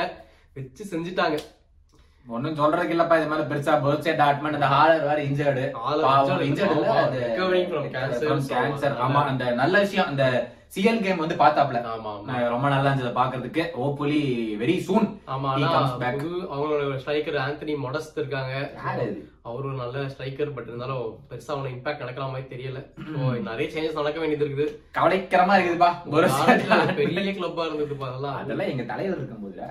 வச்சு 0.57 0.85
செஞ்சுட்டாங்க. 0.93 1.37
ஒண்ணும் 2.27 2.59
சொல்றதுக்கு 2.59 2.95
இல்லப்பா 2.95 3.17
இது 3.19 3.31
மாதிரி 3.31 3.49
பெருசா 3.49 3.73
பர்த்டே 3.83 4.13
டாட்மெண்ட் 4.19 4.59
அந்த 4.59 4.69
ஹாலர் 4.73 5.07
வேற 5.07 5.19
இன்ஜர்டு. 5.23 5.65
இன்ஜர்டு. 6.49 6.83
கேன்சர் 8.51 8.97
ஆமா. 9.01 9.23
அந்த 9.31 9.45
நல்ல 9.55 9.75
விஷயம் 9.81 10.11
அந்த 10.11 10.25
சிஎல் 10.77 11.03
கேம் 11.03 11.23
வந்து 11.23 11.37
பார்த்தாப்ல 11.37 11.81
ரொம்ப 12.53 12.67
நல்லா 12.69 12.91
இருந்தது 12.91 13.13
பாக்குறதுக்கு 13.17 13.65
ஹோப்ஃபுல்லி 13.75 14.23
வெரி 14.61 14.77
சூன் 14.87 15.09
ஆமா 15.27 15.51
அவங்களோட 16.51 16.85
ஸ்ட்ரைக்கர் 17.03 17.43
ஆந்தனி 17.43 17.77
மொடஸ்ட் 17.83 18.21
இருக்காங்க 18.21 18.55
யாரு 19.45 19.51
அது? 19.51 19.51
அவர் 19.51 19.67
ஒரு 19.69 19.77
நல்ல 19.81 20.03
ஸ்ட்ரைக்கர் 20.11 20.53
பட் 20.57 20.69
இருந்தாலும் 20.71 21.07
பெருசா 21.31 21.51
அவன 21.55 21.71
இம்பாக்ட் 21.75 22.03
நடக்கிற 22.03 22.25
மாதிரி 22.33 22.47
தெரியல. 22.53 22.81
நிறைய 23.49 23.67
சேஞ்சஸ் 23.75 23.99
நடக்க 24.01 24.19
வேண்டியது 24.21 24.45
இருக்குது. 24.47 24.67
கவலைக்கிரமா 24.97 25.55
இருக்குதுப்பா. 25.59 25.91
பெரிய 27.01 27.33
கிளப்பா 27.39 27.63
இருந்ததுப்பா 27.69 28.07
அதெல்லாம். 28.11 28.37
அதெல்லாம் 28.41 28.71
எங்க 28.73 28.85
தலைவர் 28.93 29.21
இருக்கும்போதுடா 29.21 29.71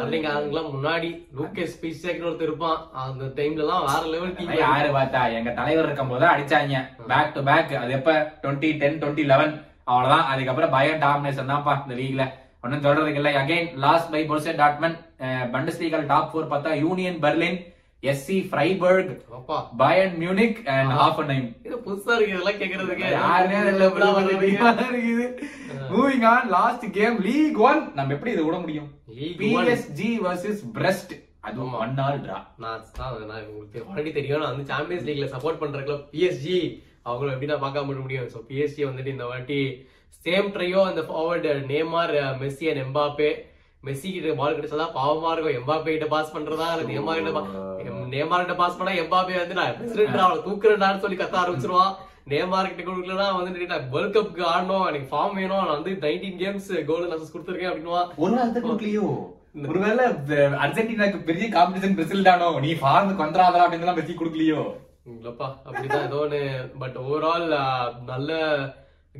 அர்லிங் 0.00 0.28
ஆரங்கெல்லாம் 0.30 0.70
முன்னாடி 0.74 1.10
லூக்கஸ் 1.38 1.76
பிசேக்னு 1.82 2.28
ஒருத்தர் 2.30 2.48
இருப்பான். 2.50 2.78
அந்த 3.02 3.24
டைம்ல 3.40 3.64
எல்லாம் 3.64 3.84
வேற 3.90 4.04
லெவல் 4.14 4.56
யாரு 4.62 4.88
பார்த்தா 4.96 5.22
எங்க 5.40 5.52
தலைவர் 5.60 5.88
இருக்கும் 5.88 6.12
போது 6.14 6.26
அடிச்சாங்க 6.32 6.80
பேக் 7.12 7.34
டு 7.36 7.42
பேக் 7.50 7.74
அது 7.82 7.92
எப்ப? 7.98 8.12
டுவெண்ட்டி 8.44 8.70
டென் 8.82 8.98
டுவெண்ட்டி 9.02 9.26
லெவன் 9.32 9.54
அவ்வளவுதான். 9.90 10.26
அதுக்கப்புறம் 10.32 10.74
பயன் 10.78 11.02
டாமினேஷன் 11.04 11.52
தான்ப்பா 11.52 11.76
இந்த 11.84 11.96
லீக்ல 12.00 12.24
ஒன்னும் 12.64 12.84
சொல்றதுக்கு 12.84 13.20
இல்ல. 13.20 13.30
அகைன் 13.42 13.66
லாஸ்ட் 13.84 14.12
பை 14.12 14.22
பொர்சே 14.28 14.52
டாட்மன் 14.60 14.96
பண்டஸ் 15.54 15.80
லீகல் 15.82 16.06
டாப் 16.12 16.30
ஃபோர் 16.32 16.52
பார்த்தா 16.52 16.70
Union 16.84 17.18
Berlin 17.24 17.58
SC 18.04 18.36
Freiburg 18.48 19.10
Bayern 19.80 20.14
Munich 20.22 20.58
and 20.74 20.92
Hoffenheim 21.28 21.46
இது 21.66 21.76
புதுசா 21.86 22.12
இருக்கு 22.16 22.34
இதெல்லாம் 22.34 22.58
கேக்குறதுக்கு. 22.62 23.04
bro. 23.96 24.08
இருக்குது. 24.92 25.26
Moving 25.92 26.26
on 26.32 26.48
last 26.56 26.86
game 26.98 27.16
league 27.26 27.60
one 27.68 27.80
நம்ம 27.98 28.14
எப்படி 28.16 28.32
இதை 28.34 28.44
விட 28.46 28.58
முடியும். 28.64 28.88
பிஎஸ்ஜி 29.40 30.10
வர்சஸ் 30.26 30.62
பிரஸ்ட் 30.76 31.14
அதுவும் 31.48 31.74
ஒன் 31.80 31.96
ஆல் 32.02 32.20
டிரா 32.20 32.38
நான் 32.62 32.84
நான் 33.30 33.46
உங்களுக்கு 33.48 33.80
ஆல்ரெடி 33.86 34.12
தெரியும். 34.12 34.42
நான் 34.42 34.52
வந்து 34.52 34.70
சாம்பியன்ஸ் 34.72 35.08
லீக்ல 35.08 35.28
சப்போர்ட் 35.34 35.62
பண்ற 35.62 35.80
கிளப் 35.82 36.06
பிஎஸ்ஜி 36.14 36.58
அவங்கள 37.08 37.32
எப்படி 37.32 37.50
நான் 37.50 37.64
பார்க்காம 37.64 37.88
விட 37.88 38.00
முடியும்? 38.04 38.30
ஸோ 38.34 38.40
பிஎஸ்ஜி 38.50 38.82
வந்துட்டு 38.88 39.14
இந்த 39.14 39.26
வாட்டி 39.32 39.58
சேம் 40.26 40.46
ட்ரையோ 40.54 40.82
அந்த 40.90 41.02
forward 41.08 41.50
Neymar 41.70 42.12
Messi 42.42 42.68
and 42.70 42.82
Mbappe 42.84 43.30
Messi 43.86 44.08
கிட்ட 44.14 44.34
பால் 44.40 44.56
கிடைச்சதா 44.56 44.86
பாவமா 44.98 45.30
இருக்கும். 45.34 45.58
எம்பாப்பே 45.60 45.94
கிட்ட 45.94 46.08
பாஸ் 46.14 46.34
பண்றதா? 46.34 46.66
இல்ல 46.74 46.88
நேமார் 46.92 47.20
கிட்ட 47.20 47.92
நேமார் 48.14 48.42
கிட்ட 48.44 48.56
பாஸ் 48.62 48.78
பண்ணா 48.78 48.92
எம்பாப்பே 49.02 49.38
வந்து 49.42 49.58
நான் 49.60 49.76
பிரசிடென்ட் 49.78 50.24
அவளை 50.24 50.40
தூக்குறேன்டான்னு 50.48 51.02
சொல்லி 51.04 51.18
கத்த 51.20 51.36
ஆரம்பிச்சிருவான். 51.42 51.94
நேமார் 52.32 52.68
கிட்ட 52.70 52.82
கொடுக்கலனா 52.88 53.26
வந்து 53.38 53.52
வேர்ல்ட் 53.94 54.14
கப்க்கு 54.16 54.42
ஆடணும். 54.52 54.86
எனக்கு 54.90 55.08
ஃபார்ம் 55.12 55.34
வேணும். 55.40 55.64
நான் 55.64 55.76
வந்து 55.78 55.94
நைன்டீன் 56.04 56.38
கேம்ஸ் 56.42 56.70
கோல்டன் 56.90 57.16
அசஸ் 57.16 57.34
கொடுத்துருக்கேன் 57.34 57.72
அப்படின்னுவா 57.72 58.02
தான் 58.38 58.66
கொடுக்கலையோ 58.66 59.08
ஒருவேளை 59.72 60.04
அர்ஜென்டினாக்கு 60.64 61.18
பெரிய 61.26 61.46
காம்படிஷன் 61.56 61.98
பிரசில் 61.98 62.28
தானோ? 62.28 62.48
நீ 62.64 62.70
ஃபார்முக்கு 62.80 63.24
வந்துடாதா 63.24 63.60
அப்படின்னு 63.64 63.98
மெஸ்ஸி 63.98 64.14
கொடுக்கலையோ? 64.20 64.62
இல்லப்பா 65.12 65.48
அப்படிதான். 65.66 66.06
ஏதோ 66.08 66.18
ஒன்று 66.24 66.40
பட் 66.82 66.96
ஓவரால் 67.04 67.46
நல்ல 68.10 68.38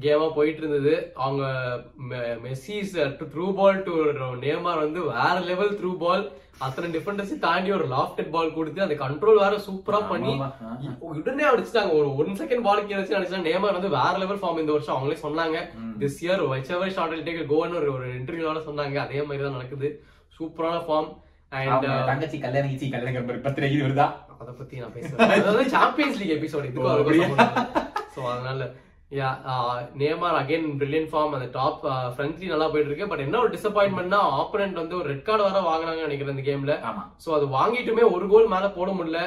கேமா 0.02 0.26
போயிட்டு 0.36 0.60
இருந்தது 0.62 0.94
அவங்க 1.24 1.42
Messi's 2.44 2.94
through 3.32 3.46
ball 3.58 3.78
to 3.88 3.92
Neymar 4.44 4.82
வந்து 4.84 5.00
வேற 5.12 5.34
லெவல் 5.50 5.76
த்ரூ 5.80 5.92
பால். 6.02 6.24
அத்தனை 6.64 6.88
டிஃபெண்டர்ஸ் 6.94 7.32
தாண்டி 7.44 7.70
ஒரு 7.76 7.86
லாஃப்டட் 7.92 8.30
பால் 8.34 8.54
கொடுத்து 8.56 8.84
அந்த 8.84 8.96
கண்ட்ரோல் 9.02 9.40
வேற 9.42 9.54
சூப்பரா 9.66 10.00
பண்ணி. 10.10 10.34
உடனே 11.08 11.44
அடிச்சிட்டாங்க. 11.50 11.92
ஒரு 12.00 12.08
ஒன் 12.22 12.38
செகண்ட் 12.40 12.64
பால் 12.66 12.86
கீழே 12.88 13.00
அடிச்சா 13.18 13.40
நேமார் 13.48 13.78
வந்து 13.78 13.90
வேற 13.98 14.14
லெவல் 14.22 14.40
ஃபார்ம் 14.42 14.60
இந்த 14.62 14.74
வருஷம் 14.76 14.94
அவங்களே 14.96 15.18
சொன்னாங்க. 15.26 15.58
திஸ் 16.02 16.20
இயர் 16.24 16.42
வைச்சவர் 16.52 16.94
ஷார்ட் 16.98 17.26
டேக் 17.28 17.42
கோன்னு 17.52 17.80
ஒரு 17.82 17.90
ஒரு 17.96 18.08
இன்டர்வியூல 18.20 18.62
சொன்னாங்க. 18.68 18.96
அதே 19.06 19.22
மாதிரி 19.28 19.44
தான் 19.46 19.58
நடக்குது 19.58 19.90
சூப்பரான 20.38 20.78
ஃபார்ம் 20.86 21.10
அண்ட் 21.52 21.86
தங்கச்சி 22.10 22.38
கல்யாணம் 22.46 22.72
ஈச்சி 22.74 22.86
கல்யாணம் 22.94 23.28
பர்த்டே 23.46 23.72
இது 23.74 23.84
வருதா 23.88 24.08
அத 24.40 24.50
பத்தி 24.60 24.80
நான் 24.84 24.96
பேசுறேன் 24.96 25.74
சாம்பியன்ஸ் 25.76 26.18
லீக் 26.22 26.36
எபிசோட் 26.38 26.66
சோ 28.14 28.22
அதனால 28.32 28.62
yeah 29.18 29.28
Neymar 30.00 30.36
again 30.38 30.64
brilliant 30.78 31.08
form 31.10 31.34
அந்த 31.36 31.48
டாப் 31.56 31.82
ஃப்ரண்ட்லி 32.14 32.46
நல்லா 32.52 32.66
போயிட்டு 32.70 32.90
இருக்கு 32.90 33.08
பட் 33.10 33.22
என்ன 33.24 33.38
ஒரு 33.42 33.50
டிசப்பாயின்மெண்ட்னா 33.54 34.20
ஆப்போனன்ட் 34.38 34.80
வந்து 34.80 34.96
ஒரு 35.00 35.06
ரெட் 35.12 35.26
கார்டு 35.26 35.46
வர 35.46 35.60
வாங்குனாங்கன்னு 35.68 36.06
நினைக்கிறேன் 36.08 36.34
இந்த 36.36 36.44
கேம்ல 36.48 36.74
சோ 37.24 37.30
அது 37.36 37.46
வாங்கிட்டுமே 37.58 38.04
ஒரு 38.16 38.26
கோல் 38.32 38.50
மேல 38.54 38.68
போட 38.78 38.90
முடியல. 38.98 39.20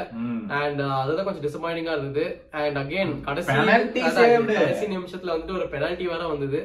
அண்ட் 0.60 0.82
அதுதான் 1.02 1.28
கொஞ்சம் 1.28 1.46
டிசப்பாயிண்டிங்கா 1.48 1.96
இருந்தது. 1.98 2.26
அண்ட் 2.62 2.80
அகைன் 2.84 3.14
கடைசி. 3.28 3.50
கடைசி 4.60 4.92
நிமிஷத்துல 4.98 5.34
வந்துட்டு 5.34 5.58
ஒரு 5.60 5.68
பெனால்டி 5.74 6.08
வேற 6.14 6.22
வந்தது. 6.34 6.62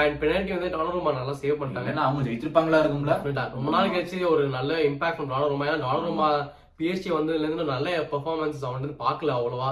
அண்ட் 0.00 0.18
பெனால்டி 0.24 0.56
வந்து 0.56 0.72
டானருமா 0.76 1.18
நல்லா 1.18 1.36
சேவ் 1.44 1.60
பண்ணிட்டாங்க. 1.60 1.92
ஏன்னா 1.94 2.06
அவங்க 2.08 2.26
ஜெயிச்சிருப்பாங்களா 2.28 2.82
இருக்கும்ல. 2.84 3.16
ரொம்ப 3.58 3.70
நாள் 3.76 3.94
கழிச்சு 3.96 4.26
ஒரு 4.34 4.44
நல்ல 4.58 4.82
இம்பாக்ட் 4.90 5.32
டானருமா 5.36 5.68
ஏன்னா 5.70 5.84
டானருமா 5.88 6.28
பிஎஸ்டி 6.82 7.10
வந்ததுல 7.16 7.46
இருந்து 7.48 7.64
நல்ல 7.72 7.88
பெர்ஃபார்மன்ஸ் 8.12 8.62
அவன் 8.66 8.78
வந்து 8.78 8.94
பார்க்கல 9.02 9.34
அவ்வளவா. 9.38 9.68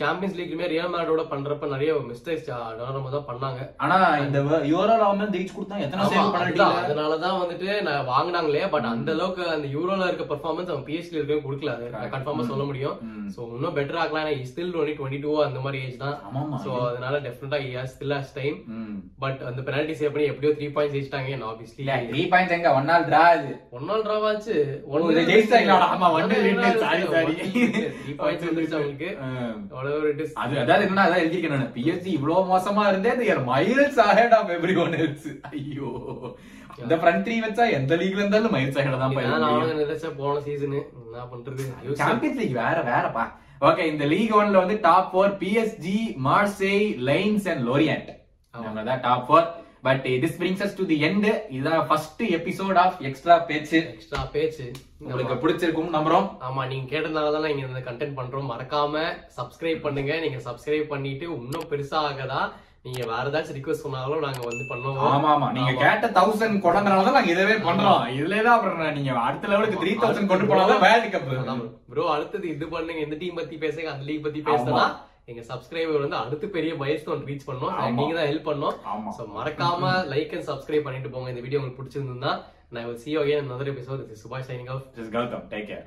சாம்பியன்ஸ் 0.00 0.36
லீக்லயுமே 0.38 0.68
ரியல் 0.72 0.92
மேடோட 0.92 1.22
பண்றப்ப 1.32 1.66
நிறைய 1.72 1.90
மிஸ்டேக்ஸ் 2.08 2.46
டானருமா 2.78 3.10
தான் 3.14 3.26
பண்ணாங்க. 3.28 3.60
ஆனா 3.84 3.96
இந்த 4.24 4.38
யூரோல 4.70 5.00
அவன் 5.08 5.32
ஜெயிச்சு 5.34 5.54
கொடுத்தா 5.56 5.82
எத்தனை 5.84 6.04
சேவ் 6.12 6.20
அதுதான். 6.20 6.34
பண்ணல 6.38 6.66
அதனாலதான் 6.86 7.38
வந்துட்டு 7.42 7.68
நான் 7.88 8.08
வாங்குனாங்களே 8.12 8.64
பட் 8.74 8.88
அந்த 8.92 9.10
அளவுக்கு 9.16 9.44
அந்த 9.56 9.68
யூரோல 9.76 10.08
இருக்க 10.10 10.26
பெர்ஃபார்மன்ஸ் 10.32 10.72
அவன் 10.72 10.86
பிஎஸ்டி 10.88 11.18
இருக்க 11.20 11.38
கொடுக்கல. 11.46 11.74
அது. 11.76 12.10
கன்ஃபார்மா 12.16 12.46
சொல்ல 12.50 12.64
முடியும். 12.70 12.96
சோ 13.36 13.40
இன்னும் 13.58 13.76
பெட்டர் 13.78 14.00
ஆக்கலாம் 14.02 14.24
ஏன்னா 14.24 14.48
ஸ்டில் 14.50 14.74
ஒன்லி 14.80 14.94
டுவெண்ட்டி 14.98 15.20
டூ 15.26 15.30
அந்த 15.46 15.60
மாதிரி 15.66 15.78
ஏஜ் 15.86 16.02
தான். 16.04 16.16
சோ 16.64 16.72
அதனால 16.90 17.20
definitely 17.28 17.60
still 17.94 18.16
has 18.18 18.34
time. 18.40 18.58
But 19.24 19.40
அந்த 19.50 19.60
பெனால்டி 19.68 19.96
சேவ் 20.00 20.12
பண்ணி 20.14 20.28
எப்படியோ 20.32 20.52
த்ரீ 20.58 20.68
பாயிண்ட்ஸ் 20.74 20.96
ஜெயிச்சிட்டாங்க 20.96 21.22
ஆப்வியஸ்லி 21.52 21.84
த்ரீ 22.10 22.24
பாயிண்ட்ஸ் 22.32 22.56
எங்க? 22.58 22.68
ஒன் 22.78 22.90
நாள் 22.90 23.06
டிரா 23.08 23.22
இது 23.38 23.52
ஒன் 23.76 23.88
நாள் 23.90 24.04
டிராவாச்சு 24.06 24.56
ஓ, 24.90 25.00
இது 25.12 25.22
ஜெயிச்சிட்டாங்களா? 25.30 25.78
ஆமா, 25.94 26.08
one 26.16 26.28
இவ்வளவு 32.10 32.42
மோசமா 32.50 32.82
இருந்தே 32.88 33.12
miles 33.48 34.00
ahead 34.04 34.34
of 34.38 34.50
everyone 34.84 34.96
else 35.00 35.28
ஐயோ. 35.50 35.90
இந்த 36.78 36.94
ஃப்ரண்ட் 37.00 37.24
த்ரீ 37.26 37.36
வச்சா 37.42 37.64
எந்த 37.76 37.94
லீக்ல 37.96 38.22
இருந்தாலும் 38.22 38.54
மைல்ஸ் 38.54 38.78
அஹெட் 38.78 38.98
தான் 38.98 39.16
போன 40.16 40.40
சீசனு 40.40 40.80
என்ன 40.98 41.24
பண்றது? 41.32 41.64
சாம்பியன்ஸ் 42.00 42.40
லீக் 42.40 42.58
வேற 42.58 42.76
வேறப்பா. 42.88 43.24
ஓகே 43.60 43.84
இந்த 43.90 44.04
லீக் 44.06 44.34
ஒன்ல 44.38 44.62
வந்து 44.62 44.76
top 44.80 45.10
four 45.12 45.34
PSG 45.40 45.98
Marseille 46.24 46.74
Lens 47.08 47.46
and 47.52 47.64
Lorient 47.68 48.10
தான் 48.84 49.02
top 49.02 49.24
four 49.26 49.46
but 49.86 50.04
this 50.24 50.36
brings 50.40 50.64
us 50.66 50.76
to 50.80 50.84
the 50.90 50.98
end 51.08 51.28
இதான் 51.56 51.86
ஃபர்ஸ்ட் 51.88 52.22
எபிசோட் 52.38 52.78
ஆஃப் 52.84 52.98
எக்ஸ்ட்ரா 53.08 53.36
பேச்சு 53.50 53.78
எக்ஸ்ட்ரா 53.94 54.20
பேச்சு 54.36 54.66
உங்களுக்கு 55.04 55.34
பிடிச்சிருக்கும் 55.42 55.94
நம்புறோம். 55.96 56.28
ஆமா 56.48 56.62
நீங்க 56.70 56.86
கேட்டதுனால 56.92 57.32
தான் 57.34 57.50
இங்க 57.52 57.64
இந்த 57.70 57.82
கண்டென்ட் 57.88 58.18
பண்றோம். 58.20 58.50
மறக்காம 58.52 59.02
சப்ஸ்கிரைப் 59.38 59.82
பண்ணுங்க. 59.86 60.12
நீங்க 60.24 60.38
சப்ஸ்கிரைப் 60.46 60.92
பண்ணிட்டு 60.92 61.26
இன்னும் 61.40 61.68
பெருசா 61.72 61.98
ஆகதா 62.10 62.42
நீங்க 62.86 63.02
வேற 63.10 63.24
ஏதாச்சும் 63.28 63.56
ரிக்வெஸ்ட் 63.58 63.84
பண்ணாலும் 63.84 64.24
நாங்க 64.24 64.40
வந்து 64.48 64.64
பண்ணுவோம். 64.70 65.04
ஆமா 65.12 65.28
ஆமா. 65.34 65.46
நீங்க 65.56 65.72
கேட்ட 65.82 66.08
தௌசண்ட் 66.18 66.58
கொண்டனால 66.64 67.04
தான் 67.06 67.16
நாங்க 67.18 67.32
இதவே 67.34 67.56
பண்றோம். 67.66 68.02
இதுல 68.16 68.42
தான் 68.46 68.56
அப்புறம் 68.56 68.96
நீங்க 68.98 69.12
அடுத்த 69.28 69.50
லெவலுக்கு 69.52 69.80
த்ரீ 69.82 69.92
தௌசண்ட் 70.02 70.30
கொண்டு 70.32 70.48
போனாதான் 70.50 70.84
வேர்ல்டு 70.86 71.10
கப் 71.14 71.30
ப்ரோ 71.92 72.04
அடுத்தது 72.16 72.46
இது 72.54 72.66
பண்ணுங்க. 72.74 73.00
இந்த 73.06 73.18
டீம் 73.22 73.40
பத்தி 73.40 73.58
பேசுங்க. 73.64 73.88
அந்த 73.94 74.06
லீக் 74.08 74.26
பத்தி 74.26 74.42
பேசுனா 74.50 74.84
எங்க 75.30 75.42
சப்ஸ்கிரைபர் 75.50 76.02
வந்து 76.04 76.18
அடுத்து 76.22 76.46
பெரிய 76.56 76.72
மைல்ஸ்டோன் 76.80 77.22
ரீச் 77.28 77.46
பண்ணோம். 77.50 77.74
நீங்க 77.98 78.14
தான் 78.18 78.28
ஹெல்ப் 78.30 78.48
பண்ணோம் 78.50 78.74
சோ 79.18 79.24
மறக்காம 79.36 79.92
லைக் 80.14 80.34
அண்ட் 80.36 80.48
சப்ஸ்கிரைப் 80.50 80.86
பண்ணிட்டு 80.88 81.12
போங்க. 81.14 81.28
இந்த 81.34 81.44
வீடியோ 81.46 81.60
உங்களுக்கு 81.60 81.82
பிடிச்சிருந்தா 81.82 82.32
நான் 82.74 82.96
see 83.02 83.10
again 83.22 83.42
another 83.46 83.68
episode. 83.72 84.00
This 84.10 84.18
is 84.18 84.22
Subash 84.24 84.48
signing 84.50 84.70
off 84.74 84.84
Just 84.98 85.12
Gautam, 85.16 85.42
take 85.54 85.66
care. 85.72 85.84